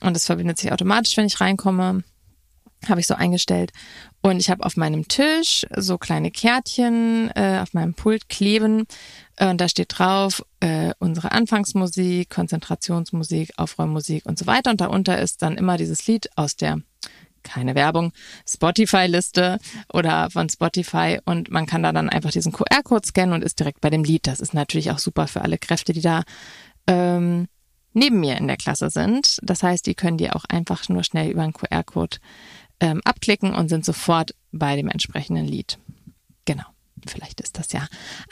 [0.00, 2.04] und es verbindet sich automatisch, wenn ich reinkomme
[2.86, 3.72] habe ich so eingestellt.
[4.22, 8.86] Und ich habe auf meinem Tisch so kleine Kärtchen äh, auf meinem Pult kleben.
[9.36, 14.70] Äh, und da steht drauf äh, unsere Anfangsmusik, Konzentrationsmusik, Aufräummusik und so weiter.
[14.70, 16.78] Und darunter ist dann immer dieses Lied aus der
[17.44, 18.12] keine Werbung,
[18.46, 19.58] Spotify-Liste
[19.92, 23.80] oder von Spotify und man kann da dann einfach diesen QR-Code scannen und ist direkt
[23.80, 24.26] bei dem Lied.
[24.26, 26.24] Das ist natürlich auch super für alle Kräfte, die da
[26.86, 27.46] ähm,
[27.92, 29.38] neben mir in der Klasse sind.
[29.42, 32.18] Das heißt, die können die auch einfach nur schnell über einen QR-Code
[32.80, 35.78] ähm, abklicken und sind sofort bei dem entsprechenden Lied.
[36.44, 36.64] Genau.
[37.06, 37.86] Vielleicht ist das ja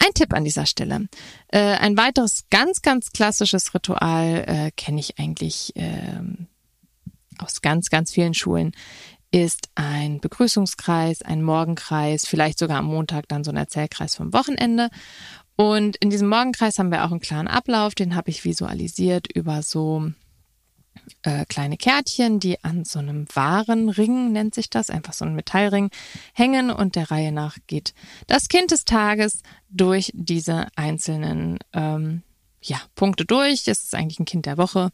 [0.04, 1.08] ein Tipp an dieser Stelle.
[1.48, 6.20] Äh, ein weiteres ganz, ganz klassisches Ritual äh, kenne ich eigentlich äh,
[7.38, 8.72] aus ganz, ganz vielen Schulen
[9.32, 14.88] ist ein Begrüßungskreis, ein Morgenkreis, vielleicht sogar am Montag dann so ein Erzählkreis vom Wochenende.
[15.56, 19.62] Und in diesem Morgenkreis haben wir auch einen klaren Ablauf, den habe ich visualisiert über
[19.62, 20.10] so
[21.22, 25.90] äh, kleine Kärtchen, die an so einem Warenring, nennt sich das, einfach so ein Metallring,
[26.32, 27.94] hängen und der Reihe nach geht
[28.26, 32.22] das Kind des Tages durch diese einzelnen ähm,
[32.62, 33.68] ja, Punkte durch.
[33.68, 34.90] Es ist eigentlich ein Kind der Woche,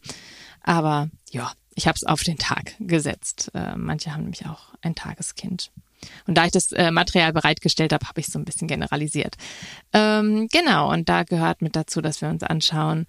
[0.61, 3.51] aber ja, ich habe es auf den Tag gesetzt.
[3.53, 5.71] Äh, manche haben nämlich auch ein Tageskind.
[6.27, 9.35] Und da ich das äh, Material bereitgestellt habe, habe ich so ein bisschen generalisiert.
[9.93, 13.05] Ähm, genau, und da gehört mit dazu, dass wir uns anschauen,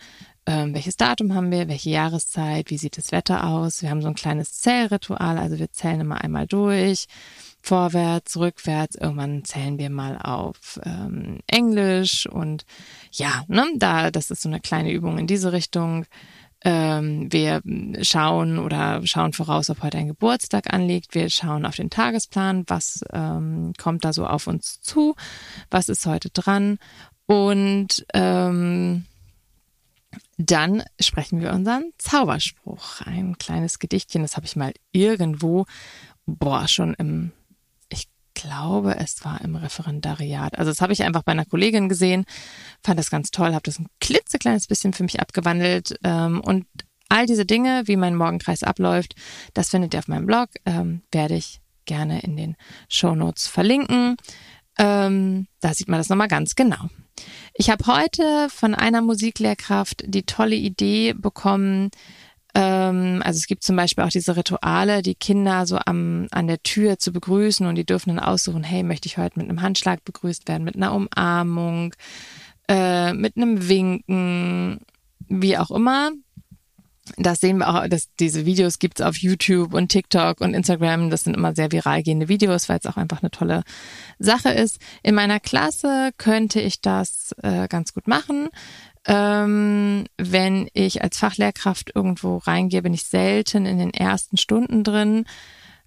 [0.47, 3.81] ähm, welches Datum haben wir, welche Jahreszeit, wie sieht das Wetter aus.
[3.81, 7.07] Wir haben so ein kleines Zählritual, also wir zählen immer einmal durch,
[7.63, 12.67] vorwärts, rückwärts, irgendwann zählen wir mal auf ähm, Englisch und
[13.11, 16.05] ja, ne, da, das ist so eine kleine Übung in diese Richtung.
[16.67, 17.63] Ähm, wir
[18.03, 21.15] schauen oder schauen voraus, ob heute ein Geburtstag anliegt.
[21.15, 25.15] Wir schauen auf den Tagesplan, was ähm, kommt da so auf uns zu,
[25.71, 26.79] was ist heute dran
[27.27, 29.05] und ähm,
[30.39, 33.01] dann sprechen wir unseren Zauberspruch.
[33.03, 35.67] Ein kleines Gedichtchen, das habe ich mal irgendwo,
[36.27, 37.33] boah, schon im,
[37.89, 40.59] ich glaube, es war im Referendariat.
[40.59, 42.25] Also das habe ich einfach bei einer Kollegin gesehen,
[42.83, 46.67] fand das ganz toll, habe das ein klitzekleines bisschen für mich abgewandelt ähm, und
[47.09, 49.15] all diese Dinge, wie mein Morgenkreis abläuft,
[49.53, 52.57] das findet ihr auf meinem Blog, ähm, werde ich gerne in den
[52.89, 54.17] Show Notes verlinken.
[54.79, 56.89] Ähm, da sieht man das nochmal ganz genau.
[57.55, 61.91] Ich habe heute von einer Musiklehrkraft die tolle Idee bekommen,
[62.55, 66.63] ähm, also es gibt zum Beispiel auch diese Rituale, die Kinder so am, an der
[66.63, 70.05] Tür zu begrüßen und die dürfen dann aussuchen, hey, möchte ich heute mit einem Handschlag
[70.05, 71.95] begrüßt werden, mit einer Umarmung,
[72.69, 74.81] äh, mit einem Winken,
[75.29, 76.13] wie auch immer
[77.17, 81.11] das sehen wir auch, dass diese Videos gibt's auf YouTube und TikTok und Instagram.
[81.11, 83.63] Das sind immer sehr viral gehende Videos, weil es auch einfach eine tolle
[84.19, 84.79] Sache ist.
[85.03, 88.49] In meiner Klasse könnte ich das äh, ganz gut machen.
[89.07, 95.27] Ähm, wenn ich als Fachlehrkraft irgendwo reingehe, bin ich selten in den ersten Stunden drin.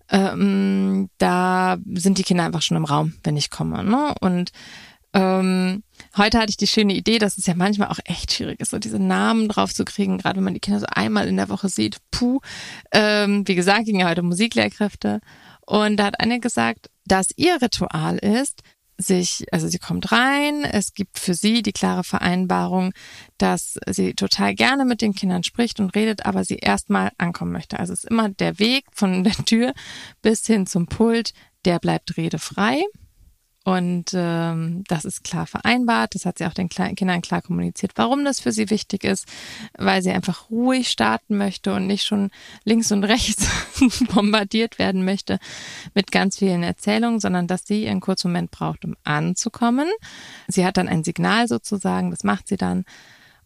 [0.10, 3.84] Ähm, da sind die Kinder einfach schon im Raum, wenn ich komme.
[3.84, 4.14] Ne?
[4.22, 4.52] Und
[5.18, 5.84] ähm,
[6.16, 8.78] heute hatte ich die schöne Idee, dass es ja manchmal auch echt schwierig ist, so
[8.78, 11.70] diese Namen drauf zu kriegen, gerade wenn man die Kinder so einmal in der Woche
[11.70, 11.98] sieht.
[12.12, 12.40] Puh.
[12.92, 15.20] Ähm, wie gesagt, ging ja heute Musiklehrkräfte.
[15.66, 18.62] Und da hat eine gesagt, dass ihr Ritual ist,
[19.00, 22.94] sich, also sie kommt rein, es gibt für sie die klare Vereinbarung,
[23.40, 27.80] dass sie total gerne mit den Kindern spricht und redet, aber sie erstmal ankommen möchte.
[27.80, 29.74] Also es ist immer der Weg von der Tür
[30.22, 31.34] bis hin zum Pult,
[31.66, 32.84] der bleibt redefrei.
[33.68, 36.16] Und ähm, das ist klar vereinbart.
[36.16, 39.28] Das hat sie auch den Kleinen Kindern klar kommuniziert, warum das für sie wichtig ist,
[39.78, 42.32] weil sie einfach ruhig starten möchte und nicht schon
[42.64, 43.46] links und rechts
[44.14, 45.38] bombardiert werden möchte
[45.94, 49.90] mit ganz vielen Erzählungen, sondern dass sie einen kurzen Moment braucht, um anzukommen.
[50.48, 52.86] Sie hat dann ein Signal sozusagen, das macht sie dann.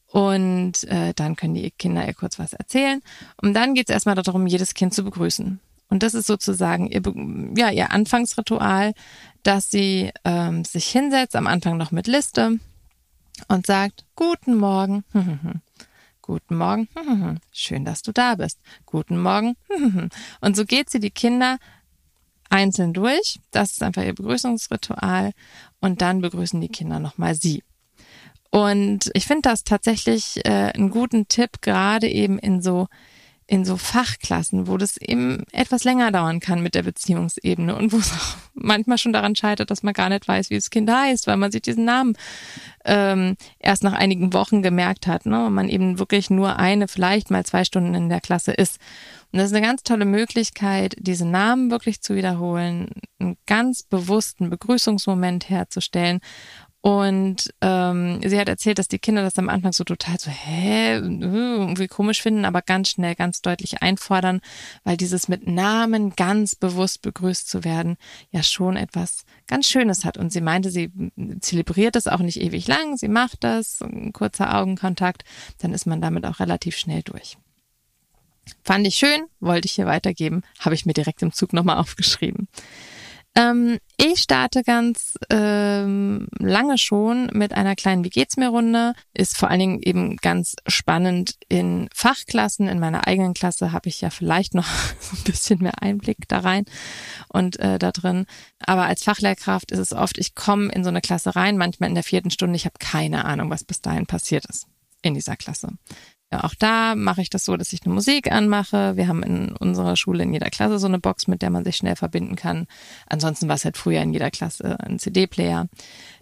[0.06, 3.02] Und äh, dann können die Kinder ihr kurz was erzählen.
[3.42, 5.60] Und dann geht es erstmal darum, jedes Kind zu begrüßen.
[5.92, 7.02] Und das ist sozusagen ihr,
[7.58, 8.94] ja, ihr Anfangsritual,
[9.44, 12.60] dass sie ähm, sich hinsetzt, am Anfang noch mit Liste
[13.48, 15.04] und sagt, guten Morgen,
[16.22, 16.88] guten Morgen,
[17.52, 19.56] schön, dass du da bist, guten Morgen.
[20.42, 21.58] Und so geht sie die Kinder
[22.50, 23.40] einzeln durch.
[23.52, 25.32] Das ist einfach ihr Begrüßungsritual.
[25.80, 27.64] Und dann begrüßen die Kinder nochmal sie.
[28.52, 32.88] Und ich finde das tatsächlich äh, einen guten Tipp, gerade eben in so
[33.52, 37.98] in so Fachklassen, wo das eben etwas länger dauern kann mit der Beziehungsebene und wo
[37.98, 41.28] es auch manchmal schon daran scheitert, dass man gar nicht weiß, wie das Kind heißt,
[41.28, 42.14] weil man sich diesen Namen
[42.86, 45.48] ähm, erst nach einigen Wochen gemerkt hat, ne?
[45.48, 48.80] und man eben wirklich nur eine, vielleicht mal zwei Stunden in der Klasse ist.
[49.34, 52.88] Und das ist eine ganz tolle Möglichkeit, diese Namen wirklich zu wiederholen,
[53.20, 56.22] einen ganz bewussten Begrüßungsmoment herzustellen
[56.82, 60.96] und ähm, sie hat erzählt, dass die Kinder das am Anfang so total so, hä,
[60.96, 64.42] irgendwie komisch finden, aber ganz schnell, ganz deutlich einfordern,
[64.84, 67.98] weil dieses mit Namen ganz bewusst begrüßt zu werden,
[68.32, 70.18] ja schon etwas ganz Schönes hat.
[70.18, 70.92] Und sie meinte, sie
[71.40, 75.24] zelebriert das auch nicht ewig lang, sie macht das, ein kurzer Augenkontakt,
[75.60, 77.38] dann ist man damit auch relativ schnell durch.
[78.64, 82.48] Fand ich schön, wollte ich hier weitergeben, habe ich mir direkt im Zug nochmal aufgeschrieben.
[83.34, 88.94] Ähm, ich starte ganz ähm, lange schon mit einer kleinen Wie geht's mir Runde.
[89.14, 92.68] Ist vor allen Dingen eben ganz spannend in Fachklassen.
[92.68, 94.68] In meiner eigenen Klasse habe ich ja vielleicht noch
[95.14, 96.66] ein bisschen mehr Einblick da rein
[97.30, 98.26] und äh, da drin.
[98.60, 101.96] Aber als Fachlehrkraft ist es oft, ich komme in so eine Klasse rein, manchmal in
[101.96, 104.68] der vierten Stunde, ich habe keine Ahnung, was bis dahin passiert ist
[105.02, 105.70] in dieser Klasse.
[106.32, 108.96] Auch da mache ich das so, dass ich eine Musik anmache.
[108.96, 111.76] Wir haben in unserer Schule in jeder Klasse so eine Box, mit der man sich
[111.76, 112.68] schnell verbinden kann.
[113.08, 115.68] Ansonsten war es halt früher in jeder Klasse ein CD-Player.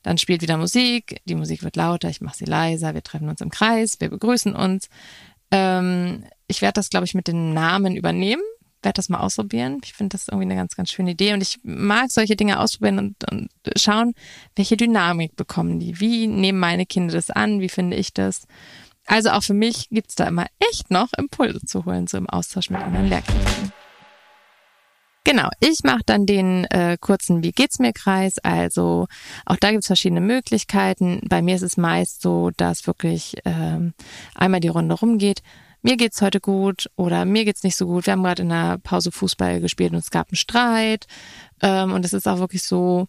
[0.01, 3.41] Dann spielt wieder Musik, die Musik wird lauter, ich mache sie leiser, wir treffen uns
[3.41, 4.89] im Kreis, wir begrüßen uns.
[5.51, 8.41] Ähm, ich werde das, glaube ich, mit den Namen übernehmen
[8.81, 9.79] werde das mal ausprobieren.
[9.83, 12.99] Ich finde das irgendwie eine ganz, ganz schöne Idee und ich mag solche Dinge ausprobieren
[12.99, 14.13] und, und schauen,
[14.55, 15.99] welche Dynamik bekommen die.
[15.99, 17.59] Wie nehmen meine Kinder das an?
[17.59, 18.47] Wie finde ich das?
[19.09, 22.69] Also auch für mich gibt's da immer echt noch Impulse zu holen, so im Austausch
[22.69, 23.73] mit anderen Lehrkräften.
[25.23, 28.37] Genau, ich mache dann den äh, kurzen Wie geht's mir Kreis.
[28.37, 29.07] Also
[29.47, 31.21] auch da gibt's verschiedene Möglichkeiten.
[31.27, 33.93] Bei mir ist es meist so, dass wirklich ähm,
[34.35, 35.41] einmal die Runde rumgeht.
[35.81, 38.05] Mir geht's heute gut oder mir geht's nicht so gut.
[38.05, 41.07] Wir haben gerade in der Pause Fußball gespielt und es gab einen Streit.
[41.63, 43.07] Ähm, und es ist auch wirklich so,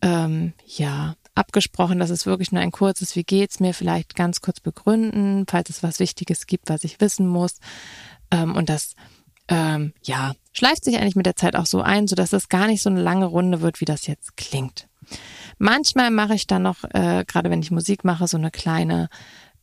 [0.00, 4.60] ähm, ja, abgesprochen, dass es wirklich nur ein kurzes Wie geht's mir vielleicht ganz kurz
[4.60, 7.58] begründen, falls es was Wichtiges gibt, was ich wissen muss.
[8.30, 8.94] Ähm, und das
[9.48, 12.66] ähm, ja schleift sich eigentlich mit der Zeit auch so ein, so dass es gar
[12.66, 14.88] nicht so eine lange Runde wird, wie das jetzt klingt.
[15.58, 19.08] Manchmal mache ich dann noch, äh, gerade wenn ich Musik mache, so eine kleine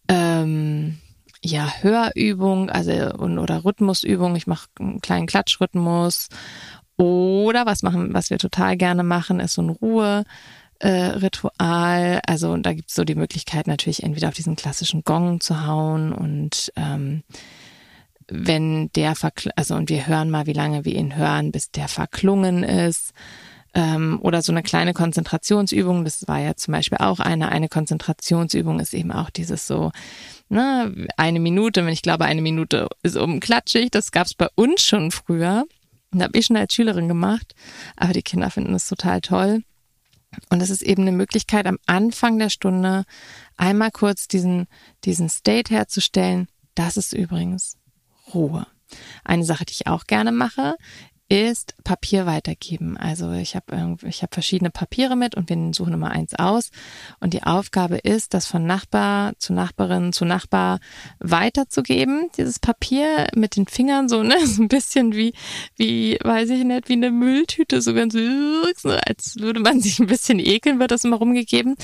[0.08, 1.00] ähm,
[1.44, 4.36] ja, Hörübung, also oder Rhythmusübung.
[4.36, 6.30] Ich mache einen kleinen Klatschrhythmus.
[6.98, 10.24] Oder was machen, was wir total gerne machen, ist so ein Ruhe
[10.80, 12.22] äh, Ritual.
[12.26, 16.14] Also da gibt es so die Möglichkeit natürlich entweder auf diesen klassischen Gong zu hauen
[16.14, 17.24] und ähm,
[18.30, 21.88] wenn der verkl also und wir hören mal, wie lange wir ihn hören, bis der
[21.88, 23.14] verklungen ist.
[23.74, 27.50] Ähm, oder so eine kleine Konzentrationsübung, das war ja zum Beispiel auch eine.
[27.50, 29.92] Eine Konzentrationsübung ist eben auch dieses so,
[30.50, 33.92] ne, eine Minute, wenn ich glaube, eine Minute ist oben klatschig.
[33.92, 35.66] Das gab es bei uns schon früher.
[36.14, 37.54] Und habe ich schon als Schülerin gemacht.
[37.98, 39.62] Aber die Kinder finden es total toll.
[40.50, 43.06] Und es ist eben eine Möglichkeit, am Anfang der Stunde
[43.58, 44.68] einmal kurz diesen,
[45.04, 46.48] diesen State herzustellen.
[46.76, 47.78] Das ist übrigens
[48.34, 48.68] Ruhe.
[49.24, 50.76] Eine Sache, die ich auch gerne mache,
[51.30, 52.96] ist Papier weitergeben.
[52.96, 56.70] Also ich habe ich hab verschiedene Papiere mit und wir suchen immer eins aus.
[57.20, 60.80] Und die Aufgabe ist, das von Nachbar zu Nachbarin zu Nachbar
[61.20, 62.30] weiterzugeben.
[62.38, 65.34] Dieses Papier mit den Fingern so, ne, so ein bisschen wie,
[65.76, 70.40] wie, weiß ich nicht, wie eine Mülltüte, so ganz, als würde man sich ein bisschen
[70.40, 71.76] ekeln, wird das immer rumgegeben.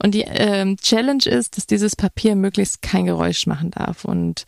[0.00, 4.04] Und die ähm, Challenge ist, dass dieses Papier möglichst kein Geräusch machen darf.
[4.04, 4.44] Und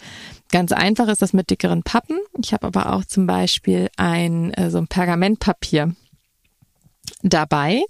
[0.54, 2.16] Ganz einfach ist das mit dickeren Pappen.
[2.40, 5.96] Ich habe aber auch zum Beispiel ein äh, so ein Pergamentpapier
[7.24, 7.82] dabei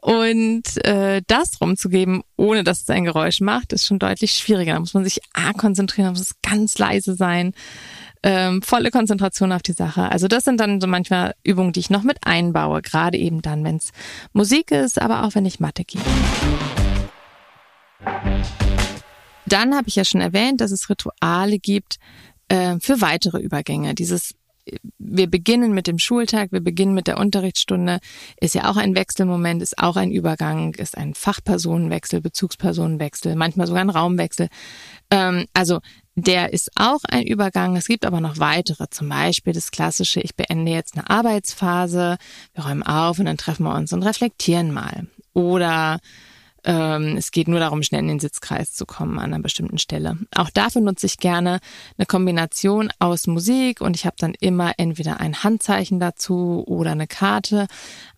[0.00, 4.72] und äh, das rumzugeben, ohne dass es ein Geräusch macht, ist schon deutlich schwieriger.
[4.72, 7.52] Da muss man sich A konzentrieren, da muss es ganz leise sein.
[8.22, 10.10] Ähm, volle Konzentration auf die Sache.
[10.10, 13.62] Also das sind dann so manchmal Übungen, die ich noch mit einbaue, gerade eben dann,
[13.62, 13.92] wenn es
[14.32, 16.02] Musik ist, aber auch wenn ich Mathe gebe.
[19.46, 21.96] Dann habe ich ja schon erwähnt, dass es Rituale gibt
[22.48, 23.94] äh, für weitere Übergänge.
[23.94, 24.34] Dieses
[24.98, 28.00] wir beginnen mit dem Schultag, wir beginnen mit der Unterrichtsstunde,
[28.40, 33.82] ist ja auch ein Wechselmoment, ist auch ein Übergang, ist ein Fachpersonenwechsel, Bezugspersonenwechsel, manchmal sogar
[33.82, 34.48] ein Raumwechsel.
[35.10, 35.80] Ähm, also
[36.16, 37.76] der ist auch ein Übergang.
[37.76, 42.16] Es gibt aber noch weitere, zum Beispiel das klassische, ich beende jetzt eine Arbeitsphase,
[42.54, 45.06] wir räumen auf und dann treffen wir uns und reflektieren mal.
[45.32, 45.98] Oder
[46.66, 50.18] ähm, es geht nur darum, schnell in den Sitzkreis zu kommen an einer bestimmten Stelle.
[50.34, 51.60] Auch dafür nutze ich gerne
[51.96, 57.06] eine Kombination aus Musik und ich habe dann immer entweder ein Handzeichen dazu oder eine
[57.06, 57.68] Karte.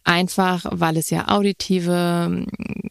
[0.09, 2.47] Einfach, weil es ja auditive,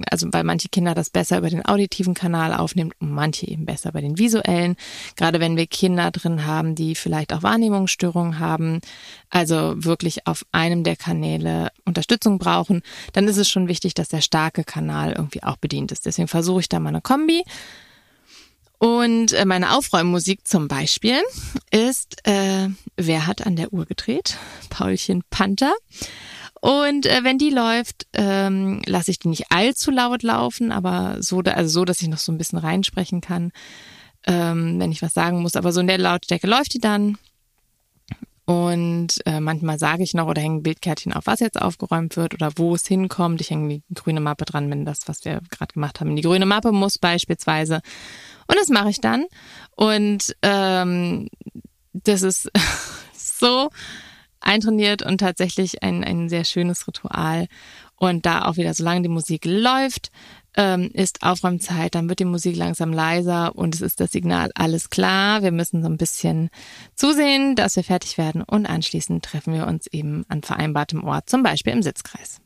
[0.07, 3.91] also weil manche Kinder das besser über den auditiven Kanal aufnehmen und manche eben besser
[3.91, 4.75] bei den visuellen.
[5.15, 8.81] Gerade wenn wir Kinder drin haben, die vielleicht auch Wahrnehmungsstörungen haben,
[9.31, 14.21] also wirklich auf einem der Kanäle Unterstützung brauchen, dann ist es schon wichtig, dass der
[14.21, 16.05] starke Kanal irgendwie auch bedient ist.
[16.05, 17.43] Deswegen versuche ich da mal eine Kombi.
[18.77, 21.19] Und äh, meine Aufräummusik zum Beispiel
[21.71, 24.37] ist, äh, wer hat an der Uhr gedreht?
[24.69, 25.73] Paulchen Panther.
[26.61, 31.39] Und äh, wenn die läuft, ähm, lasse ich die nicht allzu laut laufen, aber so,
[31.39, 33.51] also so, dass ich noch so ein bisschen reinsprechen kann,
[34.25, 35.55] ähm, wenn ich was sagen muss.
[35.55, 37.17] Aber so in der Lautstärke läuft die dann.
[38.45, 42.33] Und äh, manchmal sage ich noch oder hänge ein Bildkärtchen auf, was jetzt aufgeräumt wird
[42.33, 43.41] oder wo es hinkommt.
[43.41, 46.21] Ich hänge die grüne Mappe dran, wenn das, was wir gerade gemacht haben, in die
[46.21, 47.81] grüne Mappe muss beispielsweise.
[48.47, 49.25] Und das mache ich dann.
[49.75, 51.27] Und ähm,
[51.91, 52.49] das ist
[53.13, 53.69] so
[54.39, 57.47] eintrainiert und tatsächlich ein, ein sehr schönes Ritual.
[57.95, 60.11] Und da auch wieder, solange die Musik läuft,
[60.55, 64.89] ähm, ist Aufräumzeit, dann wird die Musik langsam leiser und es ist das Signal, alles
[64.89, 66.49] klar, wir müssen so ein bisschen
[66.95, 71.43] zusehen, dass wir fertig werden und anschließend treffen wir uns eben an vereinbartem Ort, zum
[71.43, 72.41] Beispiel im Sitzkreis.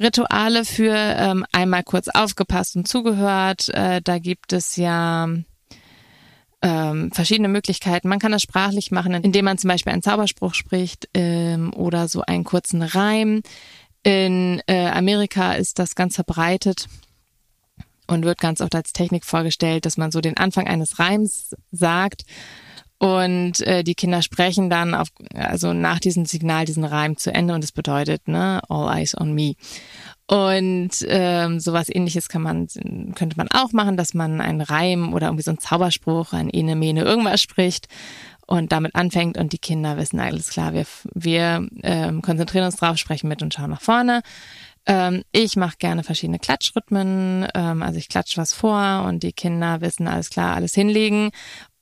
[0.00, 5.28] Rituale für ähm, einmal kurz aufgepasst und zugehört, äh, da gibt es ja
[6.62, 8.08] ähm, verschiedene Möglichkeiten.
[8.08, 12.22] Man kann das sprachlich machen, indem man zum Beispiel einen Zauberspruch spricht ähm, oder so
[12.22, 13.42] einen kurzen Reim.
[14.02, 16.88] In äh, Amerika ist das ganz verbreitet
[18.06, 22.24] und wird ganz oft als Technik vorgestellt, dass man so den Anfang eines Reims sagt
[23.02, 27.52] und äh, die Kinder sprechen dann auf, also nach diesem Signal diesen Reim zu Ende
[27.52, 29.54] und es bedeutet, ne, all eyes on me.
[30.32, 32.66] Und ähm, sowas ähnliches kann man,
[33.14, 36.74] könnte man auch machen, dass man einen Reim oder irgendwie so einen Zauberspruch, ein Ene,
[36.74, 37.86] Mene, irgendwas spricht
[38.46, 42.96] und damit anfängt und die Kinder wissen alles klar, wir, wir ähm, konzentrieren uns drauf,
[42.96, 44.22] sprechen mit und schauen nach vorne.
[44.86, 49.82] Ähm, ich mache gerne verschiedene Klatschrhythmen, ähm, also ich klatsche was vor und die Kinder
[49.82, 51.30] wissen alles klar, alles hinlegen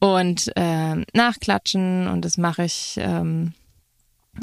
[0.00, 2.96] und ähm, nachklatschen und das mache ich.
[3.00, 3.54] Ähm,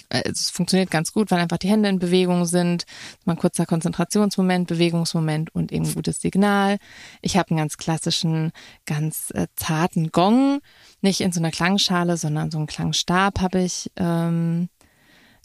[0.10, 2.86] es funktioniert ganz gut, weil einfach die Hände in Bewegung sind.
[3.26, 6.78] Mal ein kurzer Konzentrationsmoment, Bewegungsmoment und eben gutes Signal.
[7.22, 8.52] Ich habe einen ganz klassischen,
[8.86, 10.60] ganz äh, zarten Gong,
[11.02, 13.92] nicht in so einer Klangschale, sondern so einen Klangstab habe ich.
[13.98, 14.70] Ähm,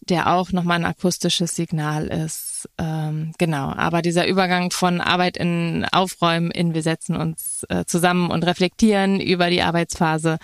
[0.08, 2.68] der auch nochmal ein akustisches Signal ist.
[2.78, 8.30] Ähm, genau, aber dieser Übergang von Arbeit in Aufräumen in wir setzen uns äh, zusammen
[8.30, 10.38] und reflektieren über die Arbeitsphase,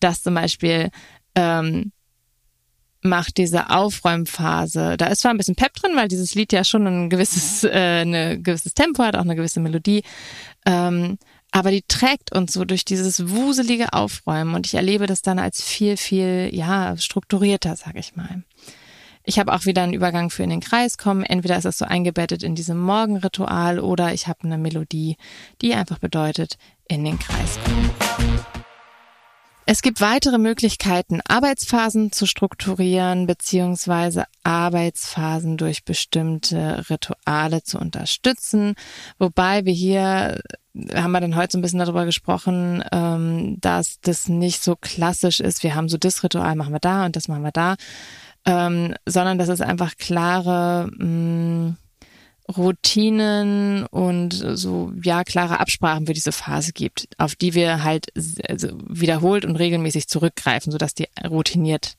[0.00, 0.90] das zum Beispiel
[1.34, 1.92] ähm,
[3.04, 6.86] macht diese Aufräumphase, da ist zwar ein bisschen Pep drin, weil dieses Lied ja schon
[6.86, 10.02] ein gewisses, äh, eine gewisses Tempo hat, auch eine gewisse Melodie,
[10.66, 11.18] ähm,
[11.52, 15.62] aber die trägt uns so durch dieses wuselige Aufräumen und ich erlebe das dann als
[15.62, 18.42] viel, viel, ja, strukturierter, sag ich mal.
[19.22, 21.22] Ich habe auch wieder einen Übergang für in den Kreis kommen.
[21.22, 25.16] Entweder ist das so eingebettet in diesem Morgenritual oder ich habe eine Melodie,
[25.62, 28.63] die einfach bedeutet, in den Kreis kommen.
[29.66, 38.74] Es gibt weitere Möglichkeiten, Arbeitsphasen zu strukturieren beziehungsweise Arbeitsphasen durch bestimmte Rituale zu unterstützen.
[39.18, 40.42] Wobei wir hier
[40.92, 45.40] haben wir dann heute so ein bisschen darüber gesprochen, ähm, dass das nicht so klassisch
[45.40, 45.62] ist.
[45.62, 47.76] Wir haben so das Ritual machen wir da und das machen wir da,
[48.44, 51.76] ähm, sondern dass es einfach klare mh, mm,
[52.48, 58.08] Routinen und so ja klare Absprachen für diese Phase gibt, auf die wir halt
[58.48, 61.96] also wiederholt und regelmäßig zurückgreifen, sodass die routiniert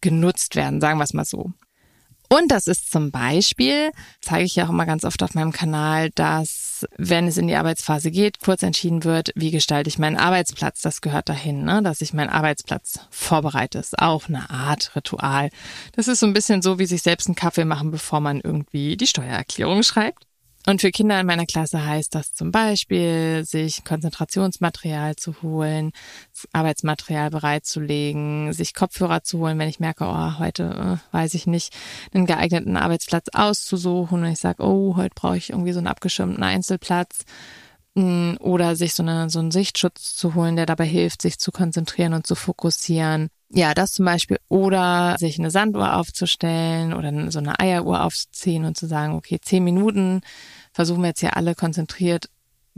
[0.00, 1.52] genutzt werden, sagen wir es mal so.
[2.28, 6.10] Und das ist zum Beispiel, zeige ich ja auch immer ganz oft auf meinem Kanal,
[6.10, 10.82] dass wenn es in die Arbeitsphase geht, kurz entschieden wird, wie gestalte ich meinen Arbeitsplatz.
[10.82, 11.82] Das gehört dahin, ne?
[11.82, 13.78] dass ich meinen Arbeitsplatz vorbereite.
[13.78, 15.50] Ist auch eine Art Ritual.
[15.92, 18.96] Das ist so ein bisschen so, wie sich selbst einen Kaffee machen, bevor man irgendwie
[18.96, 20.26] die Steuererklärung schreibt.
[20.66, 25.92] Und für Kinder in meiner Klasse heißt das zum Beispiel, sich Konzentrationsmaterial zu holen,
[26.52, 31.74] Arbeitsmaterial bereitzulegen, sich Kopfhörer zu holen, wenn ich merke, oh, heute äh, weiß ich nicht,
[32.14, 36.42] einen geeigneten Arbeitsplatz auszusuchen und ich sage, oh, heute brauche ich irgendwie so einen abgeschirmten
[36.42, 37.24] Einzelplatz
[37.94, 41.52] mm, oder sich so, eine, so einen Sichtschutz zu holen, der dabei hilft, sich zu
[41.52, 43.28] konzentrieren und zu fokussieren.
[43.56, 44.38] Ja, das zum Beispiel.
[44.48, 49.62] Oder sich eine Sanduhr aufzustellen oder so eine Eieruhr aufzuziehen und zu sagen, okay, zehn
[49.62, 50.22] Minuten
[50.72, 52.28] versuchen wir jetzt hier alle konzentriert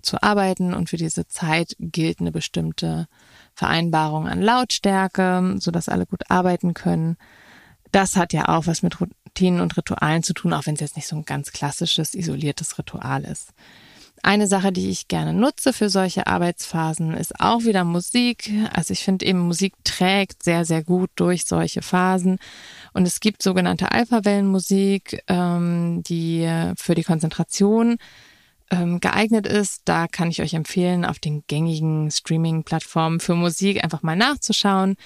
[0.03, 3.07] zu arbeiten und für diese Zeit gilt eine bestimmte
[3.55, 7.17] Vereinbarung an Lautstärke, so dass alle gut arbeiten können.
[7.91, 10.97] Das hat ja auch was mit Routinen und Ritualen zu tun, auch wenn es jetzt
[10.97, 13.55] nicht so ein ganz klassisches, isoliertes Ritual ist.
[14.23, 18.51] Eine Sache, die ich gerne nutze für solche Arbeitsphasen, ist auch wieder Musik.
[18.73, 22.39] Also ich finde eben Musik trägt sehr, sehr gut durch solche Phasen.
[22.93, 27.99] Und es gibt sogenannte Alpha-Wellenmusik, ähm, die für die Konzentration
[28.71, 29.83] ähm, geeignet ist.
[29.85, 34.97] Da kann ich euch empfehlen, auf den gängigen Streaming-Plattformen für Musik einfach mal nachzuschauen.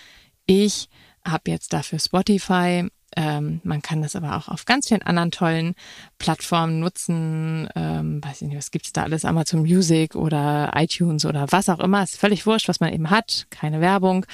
[0.47, 0.89] Ich
[1.25, 5.75] habe jetzt dafür Spotify ähm, man kann das aber auch auf ganz vielen anderen tollen
[6.19, 7.69] Plattformen nutzen.
[7.75, 9.25] Ähm, weiß ich nicht, was gibt's da alles?
[9.25, 12.03] Amazon Music oder iTunes oder was auch immer.
[12.03, 13.47] Ist völlig wurscht, was man eben hat.
[13.51, 14.27] Keine Werbung.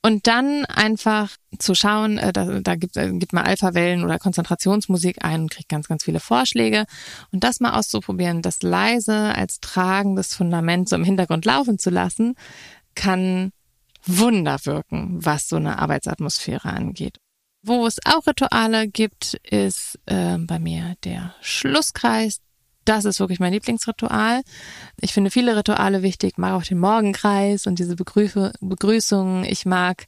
[0.00, 5.24] Und dann einfach zu schauen, äh, da, da gibt, äh, gibt man Alpha-Wellen oder Konzentrationsmusik
[5.24, 6.84] ein und kriegt ganz, ganz viele Vorschläge.
[7.32, 12.36] Und das mal auszuprobieren, das leise als tragendes Fundament so im Hintergrund laufen zu lassen,
[12.94, 13.50] kann
[14.06, 17.18] Wunder wirken, was so eine Arbeitsatmosphäre angeht.
[17.68, 22.40] Wo es auch Rituale gibt, ist äh, bei mir der Schlusskreis.
[22.86, 24.40] das ist wirklich mein Lieblingsritual.
[25.02, 29.44] Ich finde viele Rituale wichtig, mag auch den Morgenkreis und diese Begrüße, Begrüßungen.
[29.44, 30.06] Ich mag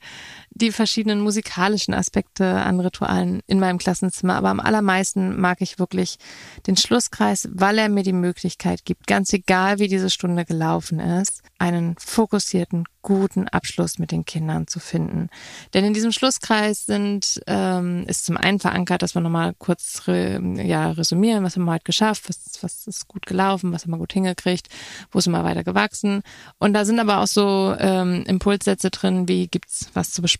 [0.50, 6.18] die verschiedenen musikalischen Aspekte an Ritualen in meinem Klassenzimmer, aber am allermeisten mag ich wirklich
[6.66, 11.42] den Schlusskreis, weil er mir die Möglichkeit gibt, ganz egal wie diese Stunde gelaufen ist,
[11.58, 15.30] einen fokussierten, guten Abschluss mit den Kindern zu finden.
[15.72, 20.38] Denn in diesem Schlusskreis sind, ähm, ist zum einen verankert, dass wir nochmal kurz re,
[20.62, 23.98] ja, resümieren, was haben wir heute geschafft, was, was ist gut gelaufen, was haben wir
[23.98, 24.68] gut hingekriegt,
[25.12, 26.22] wo sind wir weiter gewachsen.
[26.58, 30.39] Und da sind aber auch so ähm, Impulssätze drin, wie gibt's was zu besprechen,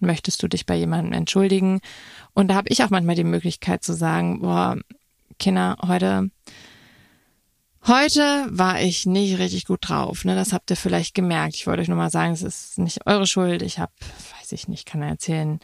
[0.00, 1.80] möchtest du dich bei jemandem entschuldigen?
[2.34, 4.76] Und da habe ich auch manchmal die Möglichkeit zu sagen, boah,
[5.38, 6.30] Kinder, heute
[7.86, 10.26] Heute war ich nicht richtig gut drauf.
[10.26, 10.34] Ne?
[10.34, 11.54] Das habt ihr vielleicht gemerkt.
[11.54, 13.62] Ich wollte euch nur mal sagen, es ist nicht eure Schuld.
[13.62, 13.92] Ich habe,
[14.38, 15.60] weiß ich nicht, kann er erzählen,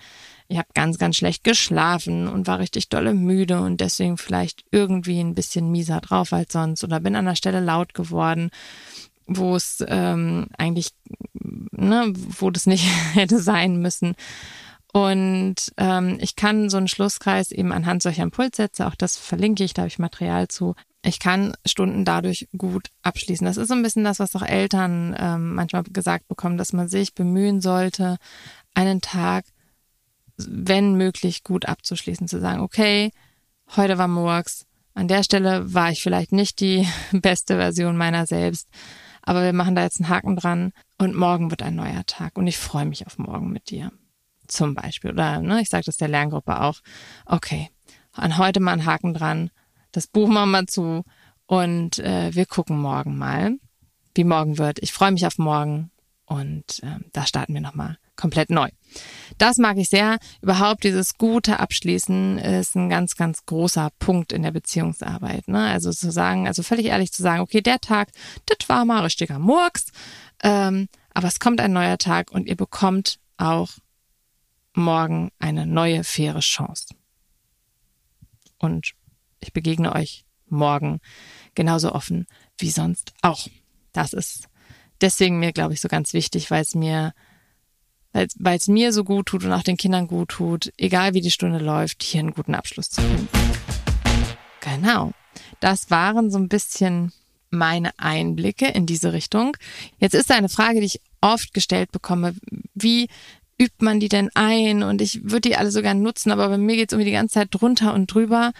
[0.49, 5.21] ich habe ganz, ganz schlecht geschlafen und war richtig dolle müde und deswegen vielleicht irgendwie
[5.21, 8.51] ein bisschen mieser drauf als sonst oder bin an der Stelle laut geworden,
[9.27, 10.91] wo es ähm, eigentlich,
[11.33, 14.15] ne, wo das nicht hätte sein müssen.
[14.93, 19.75] Und ähm, ich kann so einen Schlusskreis eben anhand solcher Impulssätze, auch das verlinke ich,
[19.75, 20.75] da habe ich Material zu,
[21.05, 23.45] ich kann Stunden dadurch gut abschließen.
[23.45, 26.89] Das ist so ein bisschen das, was auch Eltern ähm, manchmal gesagt bekommen, dass man
[26.89, 28.17] sich bemühen sollte,
[28.75, 29.45] einen Tag,
[30.37, 33.11] wenn möglich, gut abzuschließen, zu sagen, okay,
[33.77, 38.69] heute war Murks, an der Stelle war ich vielleicht nicht die beste Version meiner selbst,
[39.27, 42.47] aber wir machen da jetzt einen Haken dran und morgen wird ein neuer Tag und
[42.47, 43.93] ich freue mich auf morgen mit dir.
[44.47, 45.11] Zum Beispiel.
[45.11, 46.81] Oder ne, ich sage das der Lerngruppe auch,
[47.27, 47.69] okay,
[48.13, 49.51] an heute mal einen Haken dran
[49.97, 51.05] das Buch machen wir zu
[51.47, 53.57] und äh, wir gucken morgen mal,
[54.15, 54.79] wie morgen wird.
[54.81, 55.91] Ich freue mich auf morgen
[56.27, 58.69] und äh, da starten wir nochmal komplett neu.
[59.39, 60.19] Das mag ich sehr.
[60.41, 65.49] Überhaupt dieses gute Abschließen ist ein ganz, ganz großer Punkt in der Beziehungsarbeit.
[65.49, 65.63] Ne?
[65.67, 68.09] Also zu sagen, also völlig ehrlich zu sagen, okay, der Tag,
[68.47, 69.87] das war mal richtiger Murks,
[70.43, 73.71] ähm, aber es kommt ein neuer Tag und ihr bekommt auch
[74.75, 76.95] morgen eine neue faire Chance.
[78.59, 78.93] Und
[79.41, 81.01] ich begegne euch morgen
[81.55, 82.27] genauso offen
[82.59, 83.49] wie sonst auch.
[83.93, 84.49] Das ist
[85.01, 87.15] deswegen mir, glaube ich, so ganz wichtig, weil es mir,
[88.39, 91.31] weil es mir so gut tut und auch den Kindern gut tut, egal wie die
[91.31, 93.29] Stunde läuft, hier einen guten Abschluss zu finden.
[94.61, 95.13] Genau.
[95.61, 97.13] Das waren so ein bisschen
[97.51, 99.57] meine Einblicke in diese Richtung.
[99.99, 102.35] Jetzt ist eine Frage, die ich oft gestellt bekomme.
[102.75, 103.09] Wie
[103.59, 104.83] übt man die denn ein?
[104.83, 107.35] Und ich würde die alle sogar nutzen, aber bei mir geht es irgendwie die ganze
[107.35, 108.53] Zeit drunter und drüber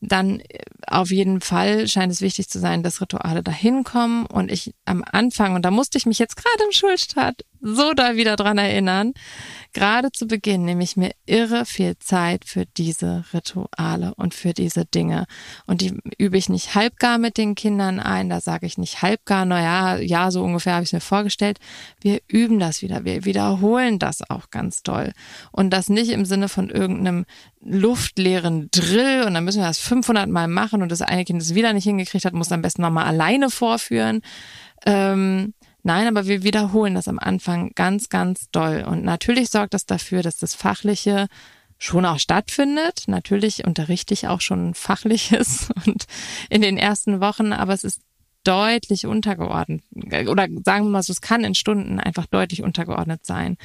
[0.00, 4.50] dann äh, auf jeden Fall scheint es wichtig zu sein, dass Rituale dahin kommen und
[4.50, 8.36] ich am Anfang, und da musste ich mich jetzt gerade im Schulstart so da wieder
[8.36, 9.12] dran erinnern,
[9.72, 14.84] gerade zu Beginn nehme ich mir irre viel Zeit für diese Rituale und für diese
[14.84, 15.26] Dinge.
[15.66, 19.44] Und die übe ich nicht halbgar mit den Kindern ein, da sage ich nicht halbgar,
[19.44, 21.58] naja, ja, so ungefähr habe ich es mir vorgestellt.
[22.00, 25.12] Wir üben das wieder, wir wiederholen das auch ganz doll.
[25.52, 27.24] Und das nicht im Sinne von irgendeinem
[27.60, 31.54] luftleeren Drill und dann müssen wir das 500 Mal machen und das eine Kind das
[31.54, 34.22] wieder nicht hingekriegt hat, muss am besten nochmal alleine vorführen.
[34.86, 35.54] Ähm,
[35.88, 38.84] Nein, aber wir wiederholen das am Anfang ganz, ganz doll.
[38.86, 41.28] Und natürlich sorgt das dafür, dass das Fachliche
[41.78, 43.04] schon auch stattfindet.
[43.06, 46.04] Natürlich unterrichte ich auch schon Fachliches und
[46.50, 48.02] in den ersten Wochen, aber es ist
[48.44, 49.82] deutlich untergeordnet.
[50.28, 53.56] Oder sagen wir mal so, es kann in Stunden einfach deutlich untergeordnet sein.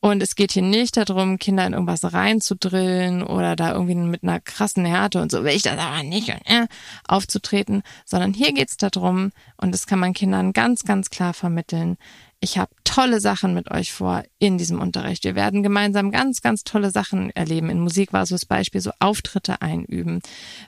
[0.00, 4.40] Und es geht hier nicht darum, Kinder in irgendwas reinzudrillen oder da irgendwie mit einer
[4.40, 6.66] krassen Härte und so will ich das aber nicht und, äh,
[7.06, 11.96] aufzutreten, sondern hier geht's darum, und das kann man Kindern ganz, ganz klar vermitteln,
[12.40, 15.24] ich habe tolle Sachen mit euch vor in diesem Unterricht.
[15.24, 17.68] Wir werden gemeinsam ganz, ganz tolle Sachen erleben.
[17.68, 20.20] In Musik war so das Beispiel, so Auftritte einüben,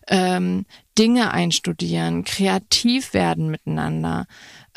[0.08, 0.66] ähm,
[0.98, 4.26] Dinge einstudieren, kreativ werden miteinander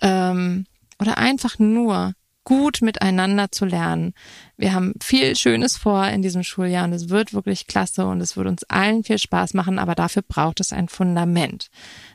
[0.01, 0.67] ähm,
[0.99, 2.13] oder einfach nur
[2.43, 4.13] gut miteinander zu lernen.
[4.57, 8.35] Wir haben viel Schönes vor in diesem Schuljahr und es wird wirklich klasse und es
[8.35, 11.69] wird uns allen viel Spaß machen, aber dafür braucht es ein Fundament.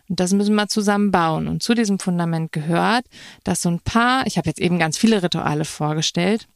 [0.08, 1.48] Und das müssen wir zusammen bauen.
[1.48, 3.06] Und zu diesem Fundament gehört,
[3.44, 6.48] dass so ein paar, ich habe jetzt eben ganz viele Rituale vorgestellt,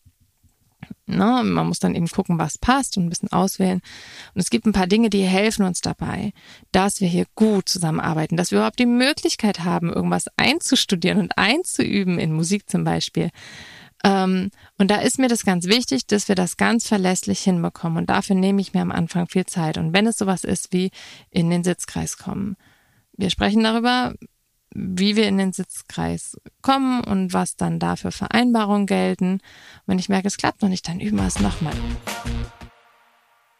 [1.06, 1.42] Ne?
[1.44, 3.80] Man muss dann eben gucken, was passt und ein bisschen auswählen.
[4.34, 6.32] Und es gibt ein paar Dinge, die helfen uns dabei,
[6.70, 12.18] dass wir hier gut zusammenarbeiten, dass wir überhaupt die Möglichkeit haben, irgendwas einzustudieren und einzuüben,
[12.18, 13.30] in Musik zum Beispiel.
[14.04, 17.98] Ähm, und da ist mir das ganz wichtig, dass wir das ganz verlässlich hinbekommen.
[17.98, 19.78] Und dafür nehme ich mir am Anfang viel Zeit.
[19.78, 20.90] Und wenn es sowas ist wie
[21.30, 22.56] in den Sitzkreis kommen.
[23.16, 24.14] Wir sprechen darüber,
[24.74, 29.40] wie wir in den Sitzkreis kommen und was dann da für Vereinbarungen gelten.
[29.86, 31.74] wenn ich merke, es klappt noch nicht, dann üben wir es nochmal.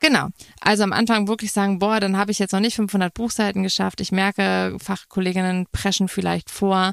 [0.01, 0.29] Genau.
[0.61, 4.01] Also am Anfang wirklich sagen, boah, dann habe ich jetzt noch nicht 500 Buchseiten geschafft.
[4.01, 6.93] Ich merke, Fachkolleginnen preschen vielleicht vor.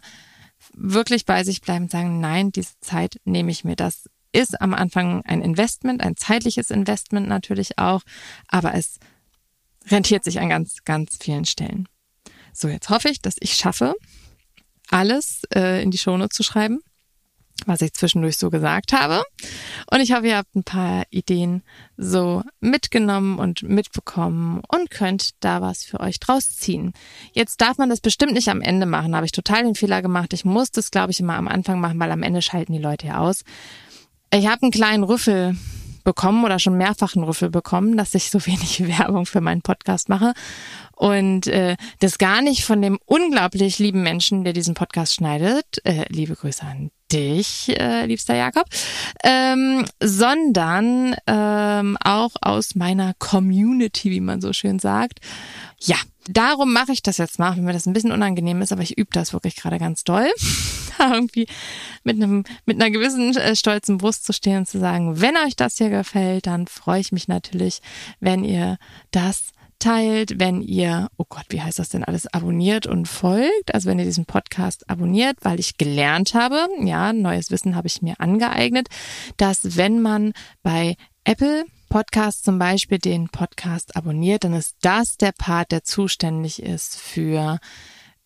[0.73, 3.75] Wirklich bei sich bleiben und sagen, nein, diese Zeit nehme ich mir.
[3.75, 8.01] Das ist am Anfang ein Investment, ein zeitliches Investment natürlich auch,
[8.47, 8.99] aber es
[9.87, 11.87] rentiert sich an ganz, ganz vielen Stellen.
[12.53, 13.95] So, jetzt hoffe ich, dass ich schaffe,
[14.89, 16.79] alles äh, in die Shownote zu schreiben
[17.65, 19.23] was ich zwischendurch so gesagt habe.
[19.91, 21.63] Und ich hoffe, ihr habt ein paar Ideen
[21.97, 26.93] so mitgenommen und mitbekommen und könnt da was für euch draus ziehen.
[27.33, 29.11] Jetzt darf man das bestimmt nicht am Ende machen.
[29.11, 30.33] Da habe ich total den Fehler gemacht.
[30.33, 33.07] Ich muss das, glaube ich, immer am Anfang machen, weil am Ende schalten die Leute
[33.07, 33.43] ja aus.
[34.33, 35.55] Ich habe einen kleinen Rüffel
[36.03, 40.09] bekommen oder schon mehrfach einen Rüffel bekommen, dass ich so wenig Werbung für meinen Podcast
[40.09, 40.33] mache.
[40.99, 45.65] Und äh, das gar nicht von dem unglaublich lieben Menschen, der diesen Podcast schneidet.
[45.85, 48.65] Äh, liebe Grüße an dich, äh, liebster Jakob,
[49.23, 55.19] ähm, sondern ähm, auch aus meiner Community, wie man so schön sagt.
[55.79, 55.95] Ja,
[56.27, 58.97] darum mache ich das jetzt mal, wenn mir das ein bisschen unangenehm ist, aber ich
[58.97, 60.29] übe das wirklich gerade ganz doll.
[60.99, 61.47] irgendwie
[62.03, 65.55] mit einem mit einer gewissen äh, stolzen Brust zu stehen und zu sagen, wenn euch
[65.55, 67.79] das hier gefällt, dann freue ich mich natürlich,
[68.19, 68.77] wenn ihr
[69.11, 73.73] das teilt, wenn ihr, oh Gott, wie heißt das denn alles, abonniert und folgt.
[73.73, 78.01] Also wenn ihr diesen Podcast abonniert, weil ich gelernt habe, ja, neues Wissen habe ich
[78.01, 78.87] mir angeeignet,
[79.37, 85.31] dass wenn man bei Apple Podcast zum Beispiel den Podcast abonniert, dann ist das der
[85.31, 87.59] Part, der zuständig ist für,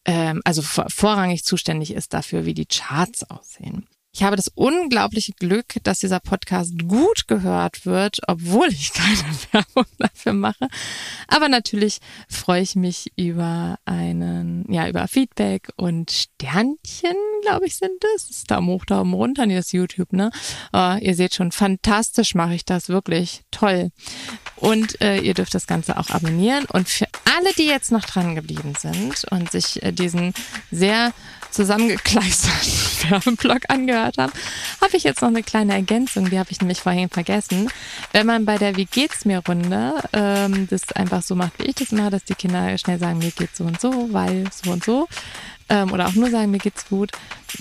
[0.05, 3.87] ähm, also vorrangig zuständig ist dafür, wie die Charts aussehen.
[4.16, 9.18] Ich habe das unglaubliche Glück, dass dieser Podcast gut gehört wird, obwohl ich keine
[9.51, 10.68] Werbung dafür mache.
[11.28, 11.97] Aber natürlich
[12.30, 18.28] freue ich mich über einen, ja, über Feedback und Sternchen, glaube ich, sind es.
[18.28, 18.43] Das.
[18.43, 20.30] Daumen hoch, Daumen runter, nee, das YouTube, ne?
[20.74, 23.89] Oh, ihr seht schon, fantastisch mache ich das, wirklich toll.
[24.57, 26.66] Und äh, ihr dürft das Ganze auch abonnieren.
[26.66, 30.36] Und für alle, die jetzt noch dran geblieben sind und sich äh, diesen
[30.70, 31.14] sehr
[31.53, 34.33] zusammengekleisterten Werbeblock angehört haben,
[34.81, 37.69] habe ich jetzt noch eine kleine Ergänzung, die habe ich nämlich vorhin vergessen.
[38.11, 41.75] Wenn man bei der Wie geht's mir Runde ähm, das einfach so macht, wie ich
[41.75, 44.83] das mache, dass die Kinder schnell sagen, mir geht's so und so, weil so und
[44.83, 45.07] so,
[45.70, 47.11] ähm, oder auch nur sagen, mir geht's gut.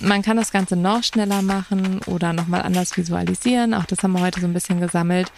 [0.01, 3.75] Man kann das Ganze noch schneller machen oder nochmal anders visualisieren.
[3.75, 5.31] Auch das haben wir heute so ein bisschen gesammelt,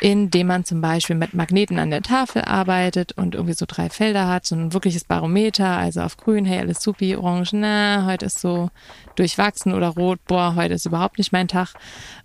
[0.00, 4.28] indem man zum Beispiel mit Magneten an der Tafel arbeitet und irgendwie so drei Felder
[4.28, 8.38] hat, so ein wirkliches Barometer, also auf grün, hey, alles supi, orange, na, heute ist
[8.38, 8.70] so
[9.16, 11.74] durchwachsen oder rot, boah, heute ist überhaupt nicht mein Tag.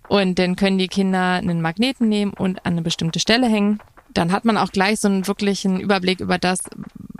[0.08, 3.80] Und dann können die Kinder einen Magneten nehmen und an eine bestimmte Stelle hängen
[4.14, 6.60] dann hat man auch gleich so einen wirklichen Überblick über das,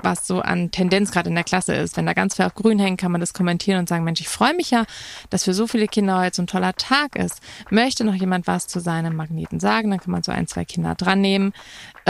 [0.02, 1.96] was so an Tendenz gerade in der Klasse ist.
[1.96, 4.28] Wenn da ganz viel auf grün hängt, kann man das kommentieren und sagen, Mensch, ich
[4.28, 4.84] freue mich ja,
[5.30, 7.40] dass für so viele Kinder heute so ein toller Tag ist.
[7.70, 9.90] Möchte noch jemand was zu seinem Magneten sagen?
[9.90, 11.52] Dann kann man so ein, zwei Kinder dran nehmen.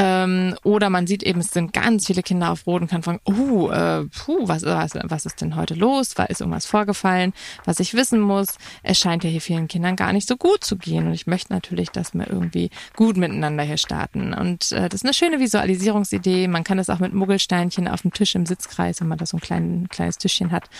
[0.00, 3.18] Ähm, oder man sieht eben, es sind ganz viele Kinder auf Rot und kann fragen,
[3.24, 6.16] oh, äh, puh, was, was, was ist denn heute los?
[6.16, 7.32] War ist irgendwas vorgefallen,
[7.64, 8.58] was ich wissen muss?
[8.84, 11.08] Es scheint ja hier vielen Kindern gar nicht so gut zu gehen.
[11.08, 14.34] Und ich möchte natürlich, dass wir irgendwie gut miteinander hier starten.
[14.34, 16.46] Und äh, das ist eine schöne Visualisierungsidee.
[16.46, 19.38] Man kann das auch mit Muggelsteinchen auf dem Tisch im Sitzkreis, wenn man da so
[19.38, 20.70] ein klein, kleines Tischchen hat,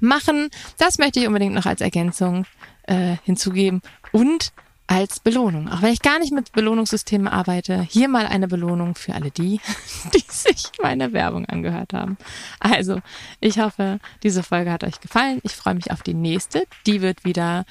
[0.00, 0.50] machen.
[0.76, 2.44] Das möchte ich unbedingt noch als Ergänzung
[2.82, 3.80] äh, hinzugeben.
[4.12, 4.52] Und
[4.86, 5.68] als Belohnung.
[5.68, 9.60] Auch wenn ich gar nicht mit Belohnungssystemen arbeite, hier mal eine Belohnung für alle die,
[10.14, 12.16] die sich meine Werbung angehört haben.
[12.60, 13.00] Also,
[13.40, 15.40] ich hoffe, diese Folge hat euch gefallen.
[15.42, 16.64] Ich freue mich auf die nächste.
[16.86, 17.64] Die wird wieder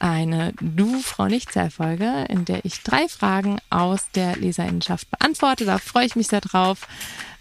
[0.00, 5.64] eine Du, Frau Nichtzahl-Folge, in der ich drei Fragen aus der Leserinnenschaft beantworte.
[5.64, 6.86] Da freue ich mich sehr drauf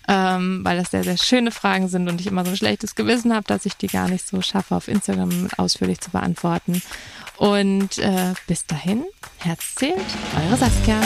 [0.07, 3.33] ähm, weil das sehr, sehr schöne Fragen sind und ich immer so ein schlechtes Gewissen
[3.33, 6.81] habe, dass ich die gar nicht so schaffe, auf Instagram ausführlich zu beantworten.
[7.37, 9.05] Und äh, bis dahin,
[9.37, 9.97] Herz zählt,
[10.35, 10.99] eure Saskia.